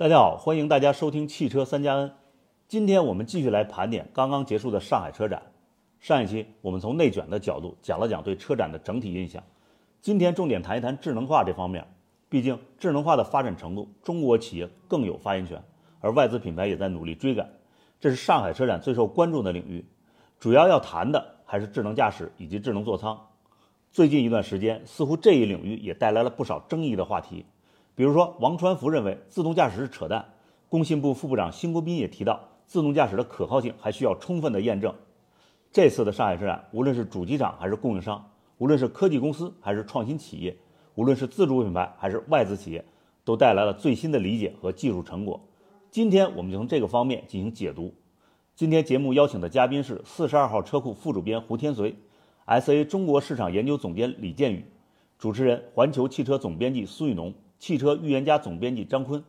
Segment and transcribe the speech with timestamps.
[0.00, 2.10] 大家好，欢迎大家收听汽车三加 N。
[2.66, 5.42] 今天我们继续来盘点刚刚结束的上海车展。
[5.98, 9.42] 上一期我们从内卷的角度讲了讲对车展的整体印象，
[10.00, 11.86] 今天重点谈一谈智能化这方面。
[12.30, 15.62] 毕竟智能化的发展程度，中国企业更有发言权，
[16.00, 17.46] 而外资品牌也在努力追赶。
[18.00, 19.84] 这是上海车展最受关注的领域，
[20.38, 23.20] 主要要谈的还是智能驾驶以及智能座舱。
[23.92, 27.44] 最近一段时间，似乎这一领域也带来了不少争议的话题。
[27.94, 30.24] 比如说，王传福认为自动驾驶是扯淡。
[30.68, 34.94] 工信部副部长辛国斌也提到，自动驾驶的可靠性还需要充分的验证。
[35.72, 40.56] 这次的上海车展，无论是主机厂还是供应商，无论是科技公司还是创新企业，
[40.94, 42.84] 无论是自主品牌还是外资企业，
[43.24, 45.40] 都带来了最新的理解和技术成果。
[45.90, 47.92] 今天我们就从这个方面进行解读。
[48.54, 51.96] 今天节目邀请的嘉宾是四十二号车库副主编胡天随
[52.46, 54.64] ，SA 中国市场研究总监李建宇，
[55.18, 57.34] 主持人环球汽车总编辑苏玉农。
[57.60, 59.22] 汽车预言家总编辑张坤，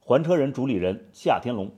[0.00, 1.70] 还车人主理人夏天龙。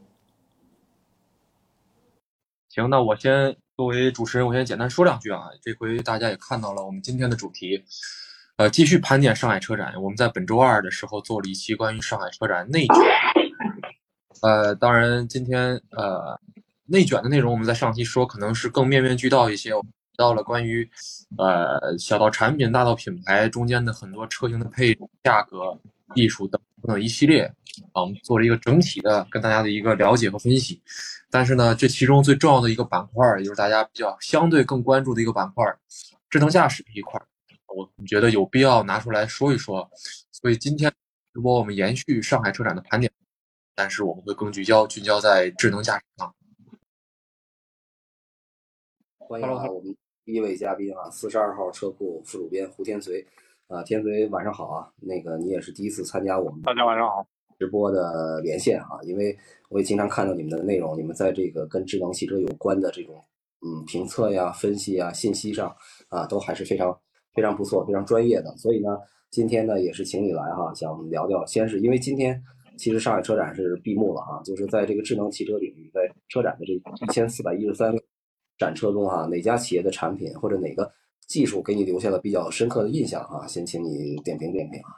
[2.68, 5.48] 行，那我先作为主持人，我先简单说两句啊。
[5.60, 7.82] 这回大家也看到了我们今天的主题，
[8.56, 10.00] 呃，继续盘点上海车展。
[10.00, 12.96] 我们在本周二的时候做了一期关于上海车展内卷，
[14.42, 16.40] 呃，当然今天呃
[16.84, 19.72] 内卷的内容我们在上期说可能是更面面俱到一些。
[20.18, 20.90] 到了关于，
[21.36, 25.78] 呃，小到产品，大到品牌中间的很多车型的配、价格、
[26.14, 27.42] 技术等等一系列，
[27.92, 30.80] 啊，我们做了一个整体的跟大家的一个了解和分析。
[31.30, 35.64] 但是呢，这其中最重要的一个板块，也就是大家比较相对更关注的一个板块，
[36.30, 37.20] 智能驾驶这一块，
[37.66, 39.90] 我觉得有必要拿出来说一说。
[40.30, 40.92] 所以今天
[41.32, 43.12] 如果我们延续上海车展的盘点，
[43.74, 46.34] 但是我们会更聚焦，聚焦在智能驾驶上。
[49.18, 49.96] 欢迎啊，我们。
[50.24, 53.24] 第一位嘉宾啊，四十二号车库副主编胡天随，
[53.68, 57.26] 啊，天随晚上好啊，那个你也是第一次参加我们大家晚上好
[57.58, 59.36] 直播的连线啊，因为
[59.68, 63.14] 我也经常看到你们的内容，你们在这个跟智能汽车有关的这种
[63.66, 65.74] 嗯评测呀、分析呀、信息上
[66.08, 66.96] 啊，都还是非常
[67.34, 68.98] 非常不错、非常专业的，所以呢，
[69.30, 72.40] 今天呢也是请你来哈，想聊聊，先是因为今天
[72.78, 77.92] 其实上海车展是闭幕了啊，就是在这个智能汽车领域，在车展的这一千四百一十三。
[78.58, 80.90] 展车中哈，哪家企业的产品或者哪个
[81.26, 83.46] 技术给你留下了比较深刻的印象啊？
[83.46, 84.88] 先请你点评点评啊。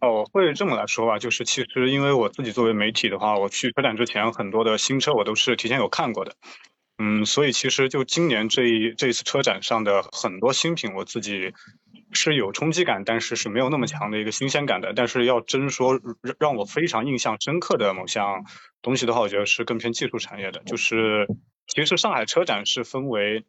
[0.00, 6.34] 哦，会这么来说吧，就是其实因为我自己作为媒体的话，我去车展之前很多的新车我都是提前有看过的，
[6.98, 11.52] 嗯，所以其实就今年这一这一次车展上的很多新品，我自己
[12.12, 14.92] 是有冲击感，但是是没有那么强的一个新鲜感的。
[14.92, 16.00] 但是要真说
[16.40, 18.44] 让我非常印象深刻的某项
[18.82, 21.28] 东西的话，我觉得是更偏技术产业的，就是。
[21.68, 23.46] 其实上海车展是分为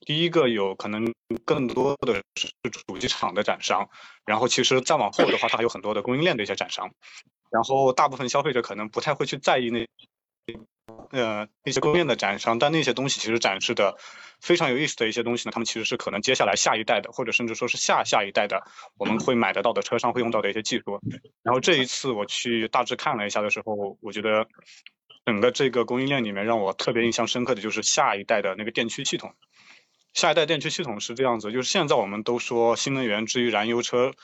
[0.00, 1.14] 第一个有可能
[1.44, 2.48] 更多的是
[2.86, 3.88] 主机厂的展商，
[4.24, 6.90] 然后其实再往后的话，它还有很多的供应链的一些展商，
[7.50, 9.86] 然后大部分消费者可能不太会去在意那
[11.10, 13.96] 呃那些供应链的展商，但那些东西其实展示的
[14.40, 18.62] 非常有意思的一些东西呢，他们其实是可能接下来下一代的，或者甚至说是下下一代的
[18.98, 21.00] 我们会买得到的车上会用到的一些技术。
[21.42, 24.46] 然后这一次我去大致看了一下的时候，我觉得。
[25.24, 29.34] 整个这个供应链里面，让我特别印象深刻的就是下一代的那个电驱系统。
[30.16, 34.14] 下一代电驱系统是这样子，就是现在我们都说新能源至于燃油车，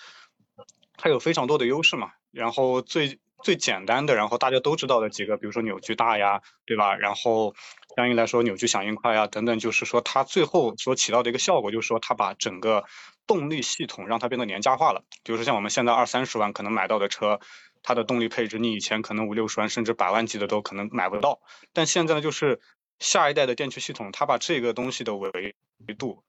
[0.96, 2.12] 它有非常多的优势嘛。
[2.30, 6.96] 然后最最简单的，然后大家都知道的几个，比如说扭矩大呀，对吧？
[6.96, 7.54] 然后
[7.94, 12.84] 相应来说扭矩响应快呀，等等，就是说它最后所起到的一个效果，就是说它把整个
[13.26, 15.04] 动力系统让它变得廉价化了。
[15.22, 17.38] 比如说像我们现在二三十万可能买到的车。
[17.84, 21.40] 它的动力配置，你以前可能五六十万甚至百万级的都可能买不到，
[21.72, 22.60] 但现在呢，就是
[22.98, 25.56] 下一代的电驱系统，它把这个东西的维
[25.98, 26.22] 度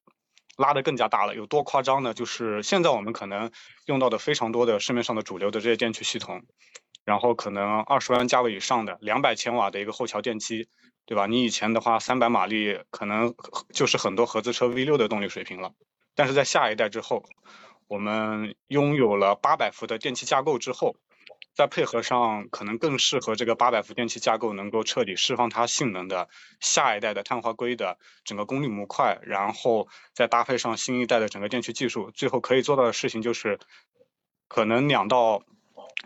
[0.57, 1.35] 拉得更加大了。
[1.35, 2.13] 有多夸张呢？
[2.13, 3.51] 就是现在我们可能
[3.85, 6.44] 用到的非常多的市面上的主流的这些电驱系统，
[7.06, 10.68] 然后可能二十万价位以上的两百千瓦的一个后桥电机，
[11.06, 11.28] 对吧？
[11.28, 13.35] 你以前的话三百马力可能
[13.72, 15.73] 就是很多合资车 V 六的动力水平了，
[16.16, 17.23] 但是在下一代之后，
[17.88, 20.96] 我们拥有了八百伏的电气架构之后。
[21.53, 26.28] 再配合上可能更适合这个八百伏电气架构能够彻底释放它性能的
[26.59, 33.59] 下一代的碳化硅的整个功率模块，然后再搭配上新一代的整个电驱技术，最后可以做到的事情就是，
[34.47, 35.44] 可能两到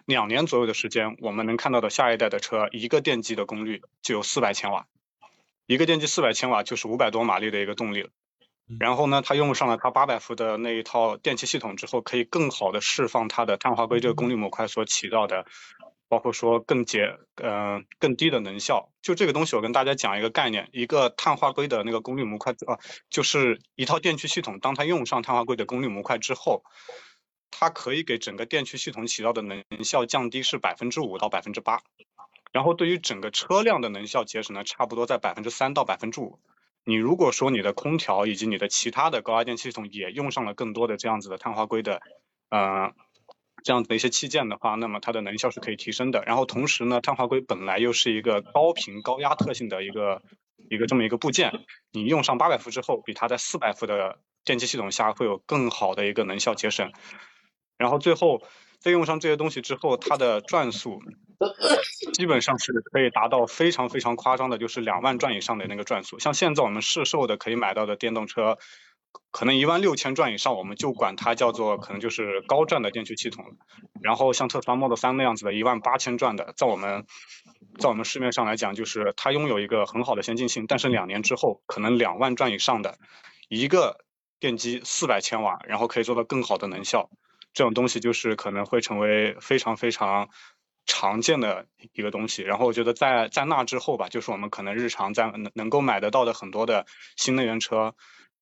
[0.06, 4.88] 两年左右的时间，我们能看到的下一代的车，一个电机的功率就有四百千瓦，
[5.66, 8.10] 一个电机四百千瓦就是五百多马力的一个动力了。
[8.80, 15.46] 然后呢，它用上了它八百伏的那一套电气系统之后，可以更好的释放它的碳化硅这个功率模块所起到的，
[16.10, 18.92] 包括说更节嗯更低的能效。
[19.02, 22.78] 就这个东西，我跟大家讲一个概念，一个碳化硅的那个功率模块啊，
[23.10, 26.64] 就是一套电驱系统，当它用上碳化硅的功率模块之后，
[27.52, 31.80] 它可以给整个电驱系统起到的能效降低是百分之五到百分之八，
[32.52, 36.38] 然后对于整个车辆的能效节省呢，差不多在百分之三到百分之五。
[36.88, 42.00] 你如果说你的空调以及你的其他的高压电系统也用上了更多的这样子的碳化硅的，
[42.50, 42.94] 呃，
[43.62, 46.24] 这样子的一些器件的话，那么它的能效是可以提升的。
[46.26, 50.22] 然后同时呢，碳化硅本来又是一个高频高压特性的一个
[50.70, 51.52] 一个这么一个部件，
[51.92, 56.94] 你用上八百伏之后，比它在四百伏的电机系统下会有更好的一个能效节省。
[57.78, 58.42] 然后最后
[58.80, 61.02] 再用上这些东西之后，它的转速
[62.14, 66.20] 基本上是可以达到非常非常夸张的，就是两万转以上的那个转速。
[66.20, 68.58] 像现在我们市售的可以买到的电动车，
[69.32, 73.52] 可能一万六千转以上，我们就管它叫做可能就是高转的电驱系统了。
[74.02, 77.06] 然后像特斯拉 Model 3那样子的一万八千转的，在我们
[77.80, 82.98] 在我们市面上来讲，就是它拥有一个很好的先进性，但是两年之后可能两万转以上的
[83.50, 84.06] 一个
[84.40, 87.10] 电机四百千瓦，然后可以做到更好的能效。
[87.58, 90.30] 这种东西就是可能会成为非常非常
[90.86, 97.96] 常见的一个东西，然后我觉得在在那之后吧，就是我们可能日常在能能够买得到的很多的新能源车，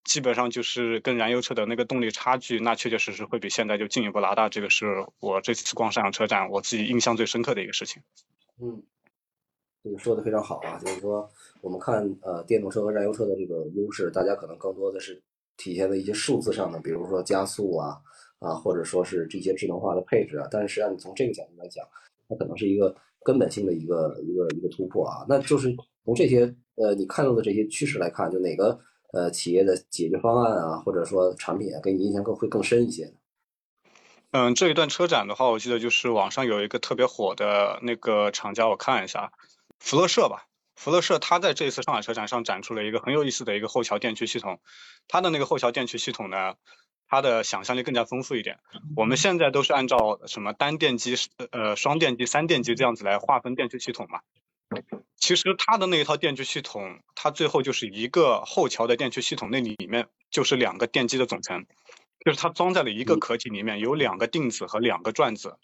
[0.04, 4.50] 基本上就是跟燃油车的那个动力差距，那确确实实会比现在就进一步拉大。
[4.50, 8.04] 这个是我这次逛上海车展我自己印象最深刻的一个事情。
[8.60, 8.84] 嗯，
[9.82, 11.32] 这个说的非常好啊，就是说
[11.62, 15.24] 我们看呃电动车和燃油车的这个优势，大家可能更多的是
[15.56, 18.02] 体现在一些数字上的，比如说加速啊。
[18.40, 21.86] 啊，或者说是这些智能化的配置啊，但是实际上从这个角度来讲，
[22.28, 25.26] 它可能是一个根本性的一个一个一个突破啊。
[25.28, 28.80] 那就是从这些呃你看到的这些趋势来看，就哪个
[29.14, 33.14] 呃企业的解决方案啊，或者说产品啊，给你印象更会更深一些呢？
[34.32, 39.32] 嗯，这一段车展的话，我记得就是网上有一个特别火的那个厂家，我看一下，
[39.80, 40.48] 福乐社吧。
[40.76, 44.60] 福乐社它在这一次上海车展上展出了一个很有意思的一个后桥电驱系统，
[45.08, 46.56] 它的那个后桥电驱系统呢。
[47.08, 48.60] 它的想象力更加丰富一点。
[48.96, 51.16] 我们现在都是按照什么单电机、
[51.52, 54.22] 呃双电机、三电机这样子来划分电驱系统嘛。
[55.16, 61.66] 其实它的那一套电驱系统，它最后就是一个后桥的电驱系统，那里面就是两个电机的总成，
[62.26, 65.58] 就是它装在了一个壳体里面，有两个定子和两个转子。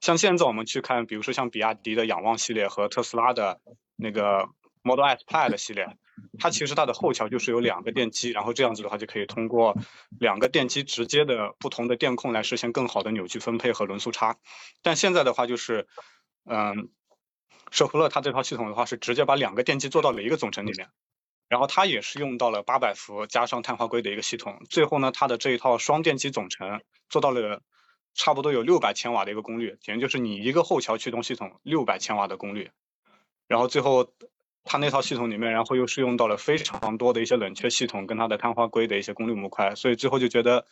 [0.00, 3.60] 像现在我们去看，比如说像比亚迪的仰望系列和特斯拉的
[3.96, 4.48] 那个
[4.82, 5.96] Model S Plaid 系列。
[6.38, 9.76] 它其实它的后桥就是有两个电机，然后这样子的话就可以通过
[10.18, 14.36] 两个电机直接的不同的电控来实现更好的扭矩分配和轮速差。
[14.82, 15.86] 但现在的话就是，
[16.44, 16.88] 嗯，
[17.70, 20.88] 舍弗勒它这套系统的话是直接把两个电机做到了一个总成里面，
[21.48, 27.62] 然后它也是用到了八百伏加上碳化硅的一个系统，最后呢它的这一套双电机总成做到了
[28.14, 32.70] 差不多有六百千瓦的一个功率，简直就是你一个后桥驱动系统六百千瓦的功率，
[33.46, 34.12] 然后最后。
[34.68, 40.66] 它那套系统里面，然后又是用到了非常多的一些冷却系统跟它的碳化硅的一些功率模块，所以最后就觉得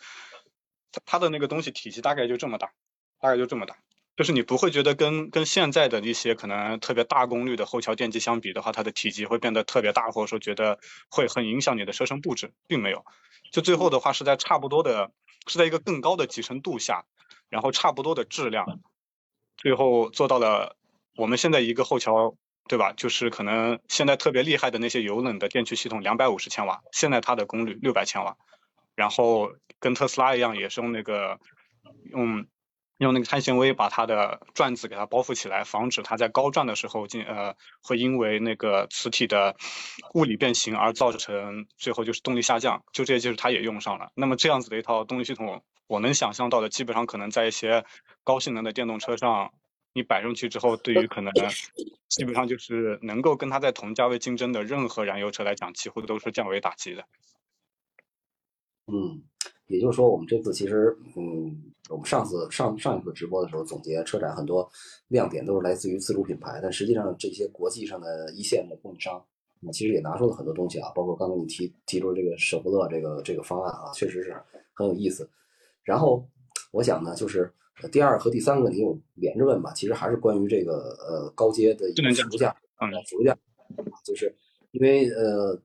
[0.90, 2.72] 它它的那个东西体积大概就这么大，
[3.20, 3.76] 大概就这么大，
[4.16, 13.04] 就是你不会觉得跟跟现在的一些可能特别大功率的后桥电机相比的话，它的体积会变得特别大，或者说觉得会很影响你的车身布置，并没有。
[13.52, 15.12] 就最后的话是在差不多的，
[15.46, 17.04] 是在一个更高的集成度下，
[17.48, 18.80] 然后差不多的质量，
[19.56, 20.76] 最后做到了
[21.16, 22.36] 我们现在一个后桥。
[22.66, 22.94] 对吧？
[22.96, 28.38] 就是可能现在特别厉害的那些油冷的电驱系统，两百五十千瓦，现在它的功率六百千瓦，
[28.94, 31.38] 然后跟特斯拉一样，也是用那个
[32.10, 32.46] 用
[32.96, 39.56] 用那个碳纤维把它的转子给它包覆起来，防止它在高转的时候进呃会因为那个磁体的
[40.14, 42.82] 物理变形而造成最后就是动力下降。
[42.94, 44.10] 就这些技术它也用上了。
[44.14, 47.84] 那么这样子的一套动力系统，我能想象到的，基本上可能在一些
[48.22, 49.52] 高性能的电动车上。
[49.94, 51.32] 你摆上去之后，对于可能
[52.08, 57.04] 基本上就是能够跟它在同价位竞争的任何燃油车来讲，几乎都是降维打击的。
[58.88, 59.22] 嗯，
[59.68, 64.68] 也就是说，我们这次其实，嗯，我们上次上上一次直播的时候总结车展很多
[65.06, 69.24] 亮点都是来自于自主品牌，但实际上这些国际上的一线的供应商，
[69.72, 74.34] 其实也拿出了很多东西啊，包括刚刚你提提出这个舍弗勒这个这个方案啊，确实是
[74.72, 75.30] 很有意思。
[75.84, 76.28] 然后
[76.72, 77.54] 我想呢，就是。
[77.92, 83.36] 第二和第三个问题我连着问吧，其实还是关于这个呃高阶的辅助驾，嗯，辅助驾，
[84.04, 84.34] 就是
[84.70, 85.60] 因为呃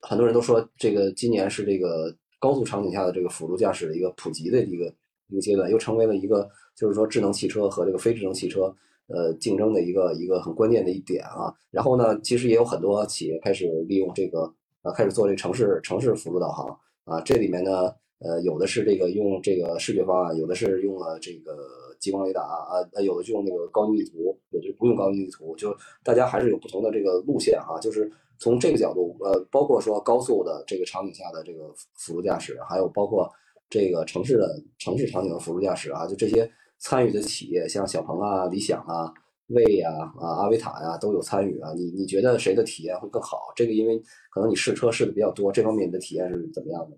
[0.00, 4.92] 很多人都说这个今年是这个高速场景下的这个辅助驾驶的一个普及的一个
[5.28, 8.74] 一个阶段，又成为了一个就是说智能汽车和这个非智能汽车
[9.06, 11.54] 呃竞争的一个一个很关键的一点啊。
[11.70, 17.94] 然后呢，其实也有很多企业开始利用这个呃开始做这个城市城市辅助导航啊，这里面呢。
[18.24, 21.54] 呃，有的是这个用这个视觉方案，有的是用了这个
[22.00, 27.78] 激光雷达啊，呃，有的就用那个高精地图，有的就不用高精地图，就大家还是有不同的这个路线哈。
[27.80, 33.30] 就是从这个角度，呃，包括说高速的这个场景下的这个辅助驾驶，还有包括
[33.68, 39.12] 这个城市的城市场景的辅助驾驶啊，就这些参与的企业，像小鹏啊、理想啊、
[39.48, 41.72] 魏呀、啊阿维塔呀都有参与啊。
[41.74, 43.52] 你你觉得谁的体验会更好？
[43.54, 46.96] 这个因为可能你试车试的比较多，这方面你的体验是怎么样的？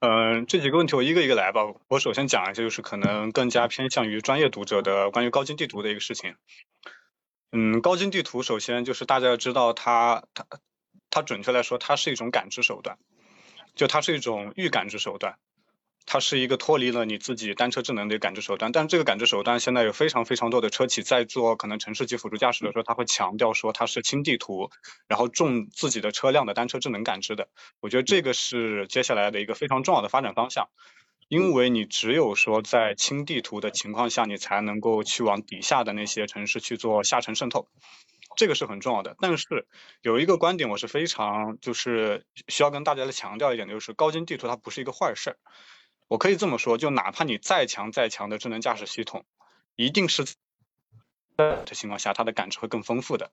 [0.00, 1.62] 嗯，这几个问题我一个一个来吧。
[1.88, 6.34] 我首先讲一下，就是可能更加偏向于专业读者的关于高精地图的一个事情。
[7.50, 10.44] 嗯，高精地图首先就是大家要知道它，它
[11.08, 12.98] 它准确来说，它是一种感知手段，
[13.74, 15.38] 就它是一种预感知手段。
[16.06, 24.70] 它是一个脱离了你自己单车智能的感知手段，但这个感知手段现在有非常非常多的车企在做，可能城市级辅助驾驶的时候，他会强调说它是轻地图，
[25.08, 27.48] 然后重自己的车辆的单车智能感知的。
[27.80, 30.68] 我觉得这个是接下来的一个非常重要的发展方向，
[31.26, 37.66] 因为你只有说在轻地图的情况下，你才能够去往底下的那些城市去做下沉渗透，
[38.36, 39.16] 这个是很重要的。
[39.18, 39.66] 但是
[40.02, 45.36] 有一个观点我是非常就是需要跟大家来强调一点的，就是高精地图它不是一个坏事儿。
[46.08, 49.24] 我可以这么说，就哪怕你再强再强的智能驾驶系统，
[49.74, 50.24] 一定是
[51.36, 53.32] 的情况下，它的感知会更丰富的。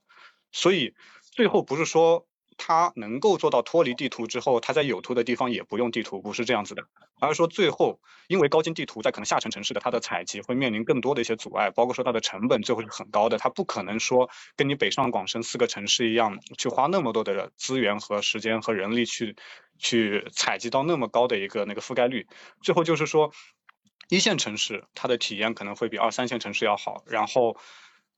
[0.52, 0.96] 所以
[1.32, 6.84] 最后不是说它能够做到脱离地图之后，它在有图的地方也不用地图，不是这样子的，
[7.20, 19.36] 而是说最后因为高精地图在可能下沉城市的它的采集会面临更多的一些阻碍，包括说它的成本最后是很高的，它不可能说跟你北上广深四个城市一样去花那么多的资源和时间和人力去。
[19.80, 22.28] 去采集到那么高的一个那个覆盖率，
[22.62, 23.34] 最后就是说，
[24.08, 27.58] 一线城市它的体验可能会比二三线城市要好，然后，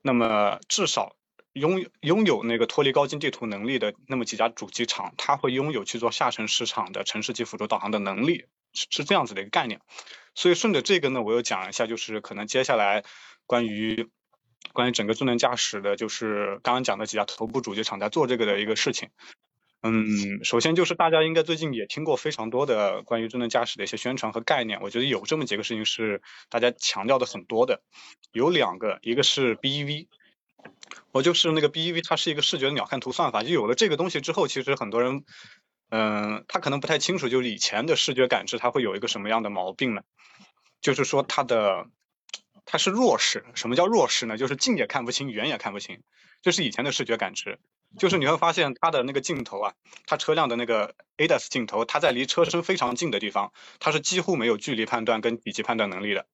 [0.01, 1.15] 那么至少
[1.56, 8.44] 拥有拥有那个脱离高精地图能力的那么几家主机厂，它会拥有去做下沉市场的城市级辅助导航的能力，
[8.74, 9.80] 是是这样子的一个概念。
[10.36, 13.06] 所以顺着这个呢，我又讲一下，就是可能接下来
[13.46, 14.10] 关于
[14.74, 19.10] 关于整个智能驾驶的，就是刚刚讲的几家头部主机厂在做这个的一个事情。
[19.82, 24.82] 嗯，首先就是大家应该最近也听过非常多的关于智能驾驶的一些宣传和概念。
[24.82, 27.82] 我觉得有这么几个事情是大家强调的很多的，
[28.34, 30.08] 有两个，一个是 BEV，
[31.12, 33.43] 我就是那个 BEV，它是一个视觉鸟瞰图算法。
[33.43, 35.24] 就有了这个东西之后，其实很多人，
[35.89, 40.01] 嗯，他可能不太清楚，就是以前的视觉感知它会有一个什么样的毛病呢？
[40.81, 41.88] 就是说它的
[42.65, 43.45] 它是弱视。
[43.55, 44.38] 什么叫弱视呢？
[44.38, 46.01] 就是近也看不清，远也看不清，
[46.41, 47.60] 这是以前的视觉感知。
[47.98, 49.74] 就是你会发现它的那个镜头啊，
[50.05, 56.25] 它车辆的那个 ADAS 镜头，它在离车身非常近的地方，它是几乎没有距离判断跟体积判断能力的。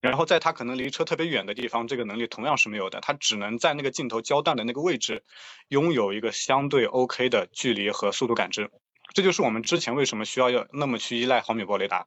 [0.00, 5.24] 然后在它可能离车特别远的地方，这个能力同样是没有的，它只能在那个镜头焦段的那个位置，
[5.68, 8.70] 拥有一个相对 OK 的距离和速度感知。
[9.12, 12.06] 这就是我们之前为什么需要要那么去依赖毫米波雷达。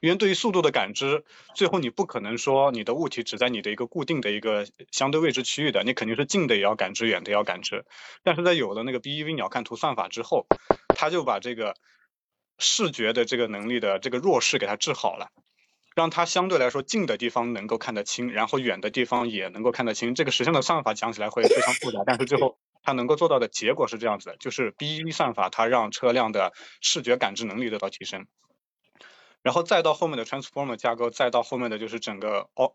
[0.00, 1.24] 因为对于速度的感知，
[1.54, 7.84] 最后你不可能说你的物体只在你的一个固定的一个相对位置区域的，你肯定是近的也要感知，远的也要感知。
[8.22, 10.46] 但是在有了那个 BEV 鸟瞰图算法之后，
[10.92, 11.74] 它就把这个
[12.58, 15.30] 视觉的这个能力的这个弱势给它治好了，
[15.94, 20.14] 让它相对来说近的地方能够看得清，然后远的地方也能够看得清。
[20.14, 28.26] 这个实现的算法讲起来会非常复杂，但是最后它能够做到的结果是这样子的，就是 BE 算法它让车辆的视觉感知能力得到提升。
[29.42, 32.72] 然后再到后面的 transformer 架构，再到后面的就是整个 o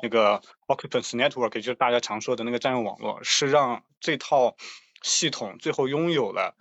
[0.00, 4.56] 那个 occupants network，也就是大家常说的那个占用网络，是让这套
[5.02, 6.56] 系统最后拥有了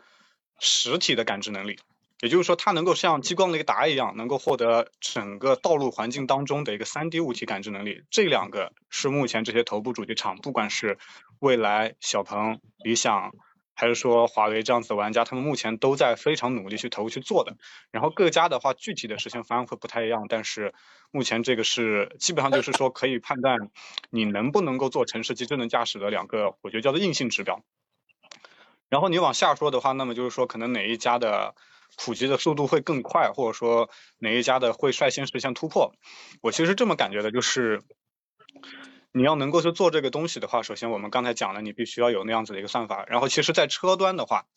[0.59, 1.79] 实体的感知能力。
[2.23, 8.03] 也就是说，它能够像激光雷达一样，能够获得整个道路环境当中的一个 3D 物体感知能力。
[8.09, 10.97] 这两个是目前这些头部主机厂，不管是
[11.39, 13.33] 蔚来、小鹏、理想。
[13.75, 17.57] 还是说华为这样子的玩家，他们目前都在非常努力去投入去做的。
[17.89, 20.75] 然后各家的话，具体的实现方案会不太一样，但是
[21.09, 23.57] 目前这个是基本上就是说可以判断
[24.11, 27.63] 你能不能够做城市级智能驾驶的两个，我觉得叫做硬性指标。
[28.89, 31.55] 然后你往下说的话，那么就是说可能哪一家的
[31.97, 35.93] 普及的速度会更快，或者说哪一家的会率先实现突破？
[36.41, 37.81] 我其实这么感觉的，就是。
[39.15, 43.05] 你要能够去做这个东西的话，首先我们刚才讲了，你必须要有那样子的一个算法。
[43.07, 44.47] 然后其实，在车端的话，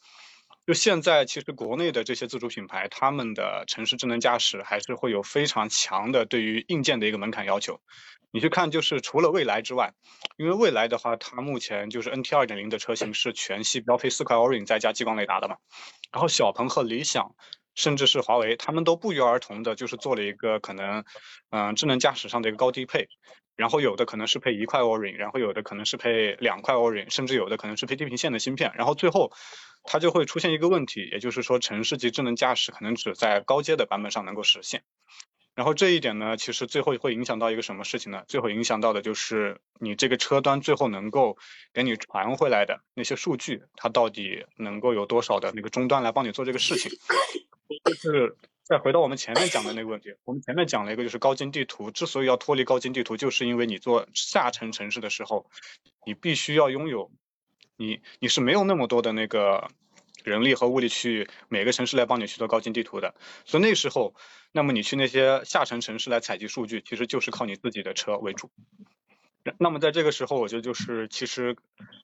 [0.66, 7.82] 就现在其实国内的这些自主品牌，他们的城市智能驾驶还是会有非常强的对于硬件的一个门槛要求。
[8.36, 9.94] 你去看，就是除了蔚来之外，
[10.36, 15.56] 因为蔚来的话，它目前就是 NT 二点零的车型是全系标配四块 Orin 再加激光雷达的嘛。
[16.12, 17.34] 然后小鹏和理想。
[17.74, 21.04] 甚至是华为，他们都不约而同的，就是做了一个可能，
[21.50, 23.06] 嗯，智能驾驶上的一个高低配，
[23.54, 29.30] 然后有的可能是配一块 Orin，然后有的可能是配两块 Orin，甚至有的可能是配地平线的芯片，然后最后
[29.84, 34.82] 它就会出现一个问题，也就是说城市级智能驾驶可能只在高阶的版本上能够实现。
[35.56, 38.22] 然后这一点呢，其实最后会影响到一个什么事情呢？
[38.28, 41.38] 最后影响到的就是你这个车端最后能够
[41.72, 46.92] 给你传回来的那些数据，它到底能够有多少的那个终端来帮你做这个事情？
[47.84, 55.50] 就是再回到我们前面讲的那个问题，我们前面讲了一个就是高精地图，之所以要脱离高精地图，就是因为你做下沉城市的时候，
[56.04, 57.10] 你必须要拥有，
[57.78, 59.70] 你你是没有那么多的那个
[60.26, 63.14] 人力和物力去每个城市来帮你去做高精地图的，
[63.44, 64.12] 所以那时候，
[64.50, 68.50] 那么你去那些下沉城市来采集数据，其实就是靠你自己的车为主。
[69.60, 71.56] 那么在这个时候，我觉得就是其实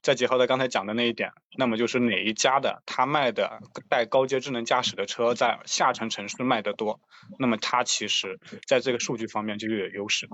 [0.02, 7.00] 再结合到刚才讲的那一点，那么就是哪一家的他卖的带高阶智能驾驶的车在下沉城市卖的多，
[7.40, 8.38] 那么它其实
[8.68, 10.28] 在这个数据方面就越有优势，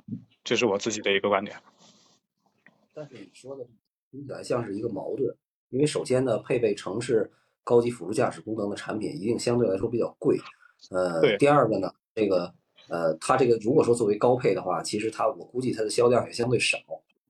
[0.45, 1.57] 这是我自己的一个观点。
[2.92, 3.66] 但是你说的
[4.11, 5.35] 听起来像是一个矛盾，
[5.71, 7.33] 因为首先呢，配备城市
[7.69, 10.41] 高级辅助驾驶功能的产品一定相对来说比较贵，
[10.91, 12.51] 呃，第二个呢，这个
[12.89, 16.79] 呃，它这个如果说作为高配的话，其实它我估计它的销量也相对少，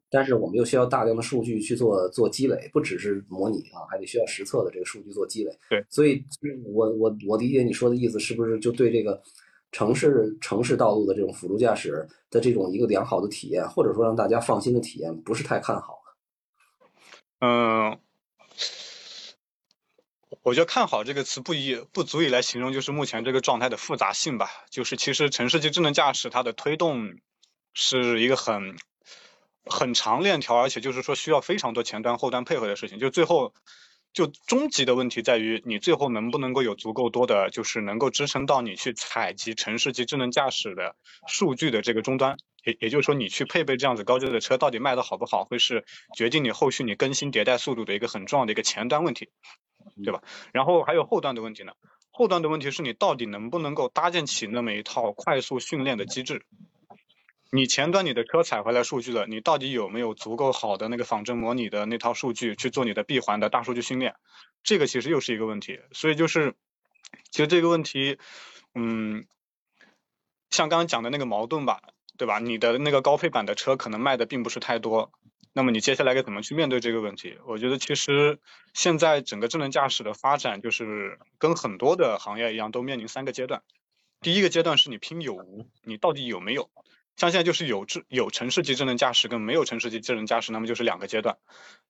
[0.09, 5.51] 但是我们又需要大量的数据去做做积累，不只是模拟啊，还得需要实测的这个数据做积累。
[5.69, 6.25] 对，所以
[6.73, 9.21] 我我我理解你说的意思，是不是就对这个
[9.73, 15.99] 城市城市道路的这种辅助驾驶的这种一个良好的体验，或者说让大家放心的体验，不是太看好？
[17.41, 17.99] 嗯，
[20.43, 24.49] 我觉得“看好”这个词不以不足以来形容，就是目前这个状态的复杂性吧。
[24.71, 27.19] 就是其实城市级智能驾驶它的推动
[27.75, 28.77] 是一个很
[29.65, 32.99] 很长链条，而且就是说需要非常多前端后端配合的事情。
[32.99, 33.53] 就最后
[34.13, 42.39] 就终极的问题在于，你最后能不能够有足够多的，就是能够支撑到你去采集城市级智能驾驶的数据的这个终端。
[42.65, 45.85] 也也就是说，你去配备这样子高阶的车，到底卖的好不好，会是
[46.17, 49.31] 决定你后续你更新迭代速度的一个很重要的一个前端问题，
[50.05, 50.23] 对吧？
[50.53, 51.73] 然后还有后端的问题呢？
[52.11, 56.45] 后端的问题是你到底能不能够搭建起那么一套快速训练的机制？
[57.51, 64.17] 你前端你的车采回来数据了，你到底有没有足够好的那个仿真模拟的那套数据去做你的闭环的大数据训练？
[64.63, 65.81] 这个其实又是一个问题。
[65.93, 66.55] 所以就是，
[67.31, 68.19] 其实这个问题，
[68.75, 69.27] 嗯，
[70.51, 71.81] 像刚刚讲的那个矛盾吧。
[72.19, 72.39] 对吧？
[72.41, 75.13] 你的那个高配版的车可能卖的并不是太多，
[75.55, 77.39] 那么你接下来该怎么去面对这个问题？
[77.47, 78.41] 我觉得其实
[78.75, 83.63] 现在整个智能驾驶的发展，就是跟很多的行业一样，都面临三个阶段。
[84.21, 86.69] 第一个阶段是你拼有无，你到底有没有？
[87.17, 91.39] 像现在就是有智有城市级智能驾驶跟没有城市级智能驾驶，那么就是两个阶段。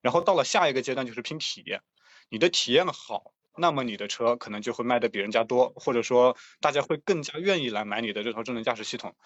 [0.02, 1.80] 然后到了下一个阶段就是拼体验，
[2.28, 9.16] 你的体验好，那么你的车可能就会卖的比人家多，或者说大家会更加愿意来买你的这套智能驾驶系统。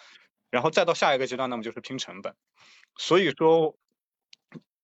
[0.53, 2.35] 然后再到下一个阶段，那么就是拼成本。
[2.99, 3.75] 所以说，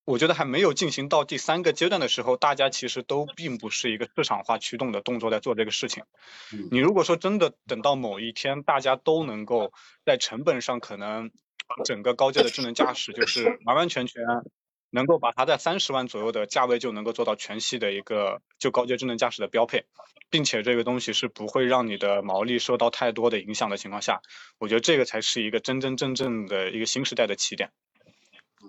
[0.05, 6.05] 我觉得还没有进行到第三个阶段的时候，大家其实都并不是一个市场化驱动的动作在做这个事情。
[6.71, 9.75] 你如果说真的等到某一天，大家都能够
[10.07, 11.31] 在成本上可能
[11.85, 14.25] 整个高阶的智能驾驶就是完完全全
[14.91, 19.85] 能够把它在三十万左右的价位就能够做到全系的一个就高阶智能驾驶的标配。
[20.31, 24.21] 并且这个东西是不会让你的毛利受到太多的影响的情况下，
[24.59, 27.71] 我觉得这个才是一个真真正正的一个新时代的起点。
[28.63, 28.69] 嗯，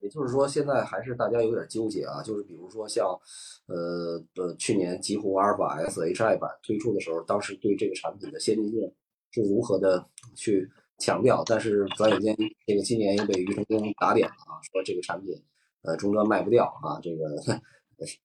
[0.00, 3.18] 也就是说，现在还是大家有点纠结啊，就是比如说像，
[3.64, 8.92] 呃呃，去年极狐阿尔法 S Hi 版推出的时候，当时对这个产品的先进性
[9.30, 15.34] 是如何的去强调，但是转眼间这个今年又被余承东打脸了啊，说这个产品
[15.82, 17.60] 呃终端卖不掉啊，这个。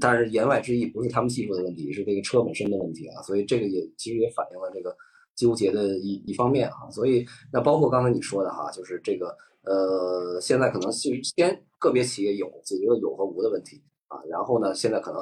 [0.00, 4.96] 但是言外之意不是他们技术的问题，是这个车本身的问题啊，所以这个也其实也反映了这个
[5.34, 6.88] 纠结的一一方面啊。
[6.92, 15.20] 所以那包括刚才你说的哈，就是这个呃，现在可能是先个别企业有解决了有和无的问题啊，然后呢，现在可能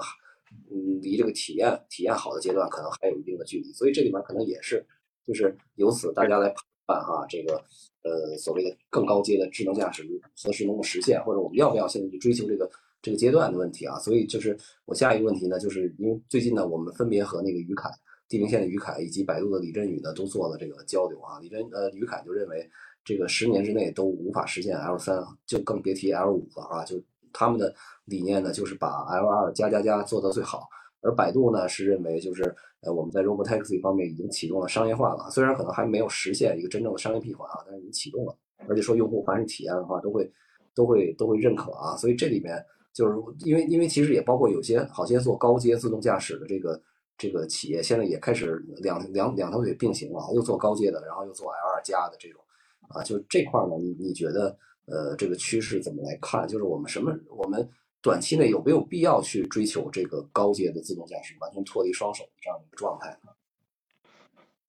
[0.70, 4.86] 嗯离这个体验体验好的阶段可能还有一定的距离，所以这里面可能也是
[5.26, 6.56] 就是由此大家来判
[6.88, 7.62] 办哈，这个
[8.02, 10.02] 呃所谓的更高阶的智能驾驶
[10.42, 12.68] 何时能够实现，或者我们要不要现在去追求这个。
[13.00, 17.88] 这个阶段的问题啊，所以就是我下一个问题呢，就是因为最近呢，我们分别和那个于凯
[18.28, 21.38] 地平线的于凯以及百度的李振宇呢，都做了这个交流啊。
[21.40, 22.68] 李振呃于凯就认为，
[23.04, 26.84] 这个十年之内都无法实现 L 三，就更别提 L 五了啊。
[26.84, 27.00] 就
[27.32, 27.72] 他们的
[28.04, 30.68] 理念呢，就是把 L 二加加加做到最好。
[31.00, 32.42] 而百度呢，是认为就是
[32.80, 38.36] 呃我们在 Robotaxi 方面已经启动了商业化了，虽然可能还没有实现一个真正的商业闭环啊，但是已经启动了。
[38.68, 40.30] 而且说用户凡是体验的话，都会
[40.74, 41.96] 都会都会认可啊。
[41.96, 42.64] 所以这里面。
[42.90, 46.82] 就是因为，因为其实也包括有些好些做高阶自动驾驶的这个
[47.16, 52.40] 这个企业，现在也开始两两两条腿并行了，又做高阶的，然后又做 L 二加的这种，
[52.88, 54.56] 啊，就这块呢，你你觉得
[54.86, 56.48] 呃这个趋势怎么来看？
[56.48, 57.68] 就是我们什么，我们
[58.00, 63.32] 短期内有没有必要去追求这个高阶的自动驾驶，完全脱离双手的这样一个状态呢？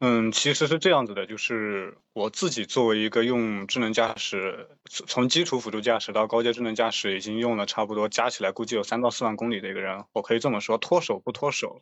[0.01, 11.81] 嗯，其实是这样子的，就是我自己作为一个用智能驾驶，从基础辅助驾驶到高阶智能驾驶，已经用了差不多加起来估计有三到四万公里的一个人，我可以这么说，脱手不脱手，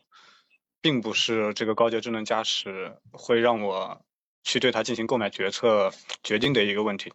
[0.80, 4.02] 并不是这个高阶智能驾驶会让我
[4.48, 5.92] 去对它进行购买决策
[6.24, 7.12] 决定的一个问题，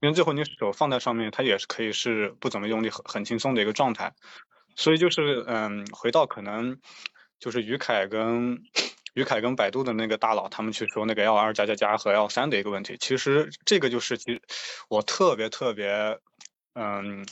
[0.00, 4.14] 因为最后你手放在上面，它也是可以是不怎么用力、很很轻松的一个状态。
[4.76, 6.78] 所以就是嗯，回到可能
[7.40, 8.62] 就是于凯跟
[9.14, 14.40] 于凯跟百度的那个大佬他们去说那个 L 二加加加和 L 三的一个问题，其实这个就是其实
[14.88, 16.20] 我特别特别
[16.74, 17.26] 嗯，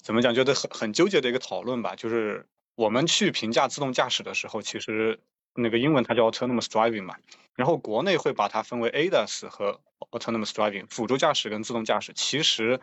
[0.00, 2.46] 怎么讲，觉得很很纠结的一个讨论吧，就是。
[2.74, 5.20] 我们去评价自动驾驶的时候，其实
[5.54, 7.16] 那个英文它叫 autonomous driving 嘛，
[7.54, 12.12] 然后国内会把它分为 ADAS 和 autonomous driving 辅助驾驶跟自动驾驶。
[12.14, 12.80] 其实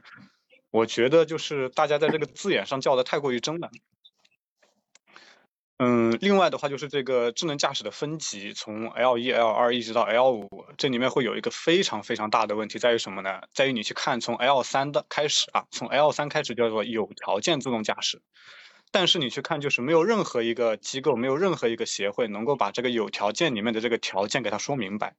[0.71, 3.69] 我觉得就是大家在这个字眼上叫的太过于真了。
[5.81, 13.43] 嗯，另外的话就是这个智能驾驶的分级，从 L 一、L 二一直到 L 五，这里面会有一个非常非常大的问题在于什么呢？
[13.53, 18.21] 在于你去看从 L 三的开始啊，从 L 三开始叫做有条件自动驾驶。
[18.91, 25.15] 但是你去看，就是没有任何一个机构，没有任何一个协会能够把这个有条件里面的这个条件给它说明白。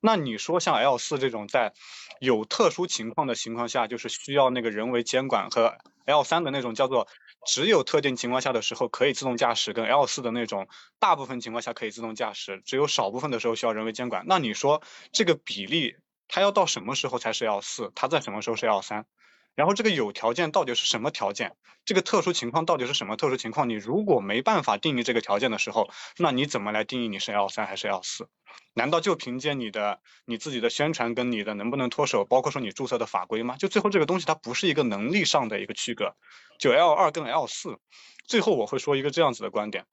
[0.00, 1.72] 那你说像 L 四这种在
[2.20, 5.76] 有特殊情况的情况下，就是需要那个人为监管，和
[6.06, 7.06] L 三的那种叫做
[7.46, 14.24] 只有特定情况下的时候可以自动驾驶，跟 L 四的那种大部分情况下可以自动驾驶，只有少部分的时候需要人为监管。
[14.26, 15.96] 那你说这个比例，
[16.28, 17.92] 它要到什么时候才是 L 四？
[17.94, 19.06] 它在什么时候是 L 三？
[19.54, 21.56] 然后这个有条件到底是什么条件？
[21.84, 23.68] 这个特殊情况到底是什么特殊情况？
[23.68, 28.28] 你如果没办法定义这个条件的时候，那你怎么来定义你是 L 三还是 L 四？
[28.74, 33.56] 难道就凭借你的你自己的宣传跟你的能不能脱手，包括说你注册的法规吗？
[33.56, 36.14] 就最后这个东西它不是一个能力上的一个区隔。
[36.58, 37.78] 就 L 二跟 L 四，
[38.24, 39.86] 最后我会说一个这样子的观点，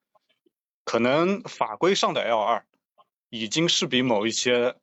[0.84, 2.66] 可能法规上的 L 二
[3.30, 4.76] 已经是比某一些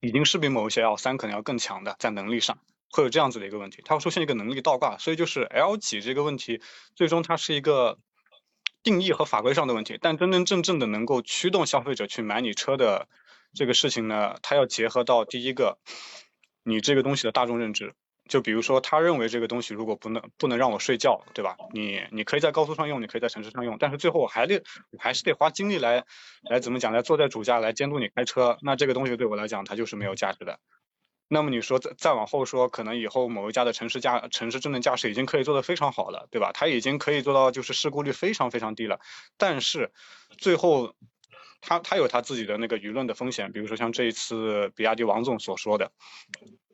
[0.00, 2.58] 已经是比某一些 L 三可能要更强的在能力上。
[2.92, 6.60] 会有这样子的一个问题，它会出现一个能力倒挂，所以就是 L 几这个问题，
[6.94, 7.98] 最终它是一个
[8.82, 13.08] 定义和法规上的问题，但真真正正的能够驱动消费者去买你车的
[13.54, 15.78] 这个事情呢，它要结合到第一个，
[16.62, 17.94] 你这个东西的大众认知，
[18.28, 21.56] 就比如说他认为这个东西如果不能不能让我睡觉，对吧？
[21.72, 24.62] 你你可以在高速上用，你可以在城市上用，但是最后我还得
[24.98, 26.04] 还是得花精力来
[26.42, 30.60] 来怎么讲来坐在主驾来监督你开车，那这个东西对我来讲它就是没有价值的。
[31.34, 36.50] 那么你说再再往后说，可能以后某一家的城市驾城市智能驾驶已经可以做得非常好了，对吧？
[36.52, 39.00] 它已经可以做到就是事故率非常非常低了。
[39.38, 39.92] 但是
[40.36, 40.94] 最后，
[41.62, 45.90] 它它有它自己的那个舆论的风险，比如说像这一次比亚迪王总所说的，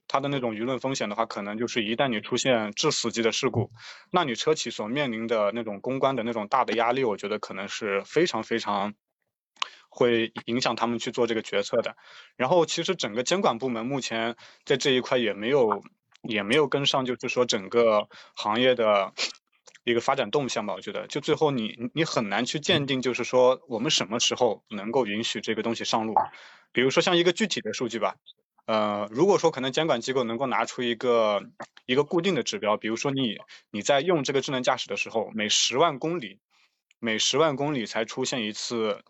[0.09, 3.71] 它的那种舆论风险的话，可能就是一旦你出现致死级的事故，
[4.11, 8.94] 那你车企所面临的那种公关的那种大的压力，我觉得可能是非常非常。
[9.98, 11.96] 会影响他们去做这个决策的。
[12.37, 15.82] 然后，其实整个监管部门目前在这一块也没有
[16.22, 19.12] 也没有跟上，就是说整个行业的
[19.82, 20.74] 一个发展动向吧。
[20.74, 26.14] 我觉得，就最后你你很难去鉴定，就是说我们什么时候能够允许这个东西上路。
[26.70, 28.14] 比如说像一个具体的数据吧，
[28.66, 31.42] 呃，如果说可能监管机构能够拿出一个
[31.87, 33.38] 一个固定的指标，比如说你
[33.72, 36.38] 你在用这个智能驾驶的时候，每十万公里
[37.00, 39.02] 每十万公里才出现一次。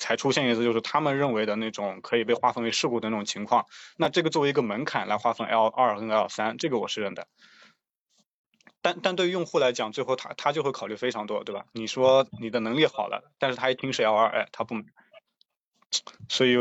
[0.00, 3.66] 才出现一次，就是他们认为的那种可以被划分为事故的那种情况。
[3.96, 7.28] 那这个作为一个门槛来划分 L 二跟 L 三，这个我是认的。
[8.82, 11.66] 但但对于用户来讲，最后他他就会考虑非常多，对吧？
[11.72, 14.82] 你说你的能力好了，但是他一听是 L 二，哎，他不买。
[16.28, 16.56] 所以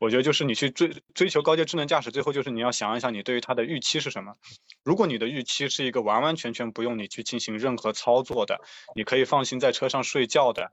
[0.00, 4.34] 我觉得就是你去追追求高阶智能驾驶，最后就是你要想一想你对于它的预期是什么。
[4.82, 8.60] 如果你的预期是一个完完全全不用你去进行任何操作的，
[8.96, 10.72] 你可以放心在车上睡觉的。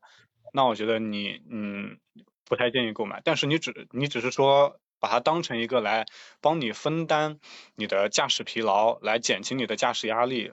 [0.53, 1.97] 那我觉得你嗯
[2.45, 6.05] 不太建议购买，但是你只你只是说把它当成一个来
[6.41, 7.39] 帮你分担
[7.75, 10.51] 你的驾驶疲劳，来减轻你的驾驶压力，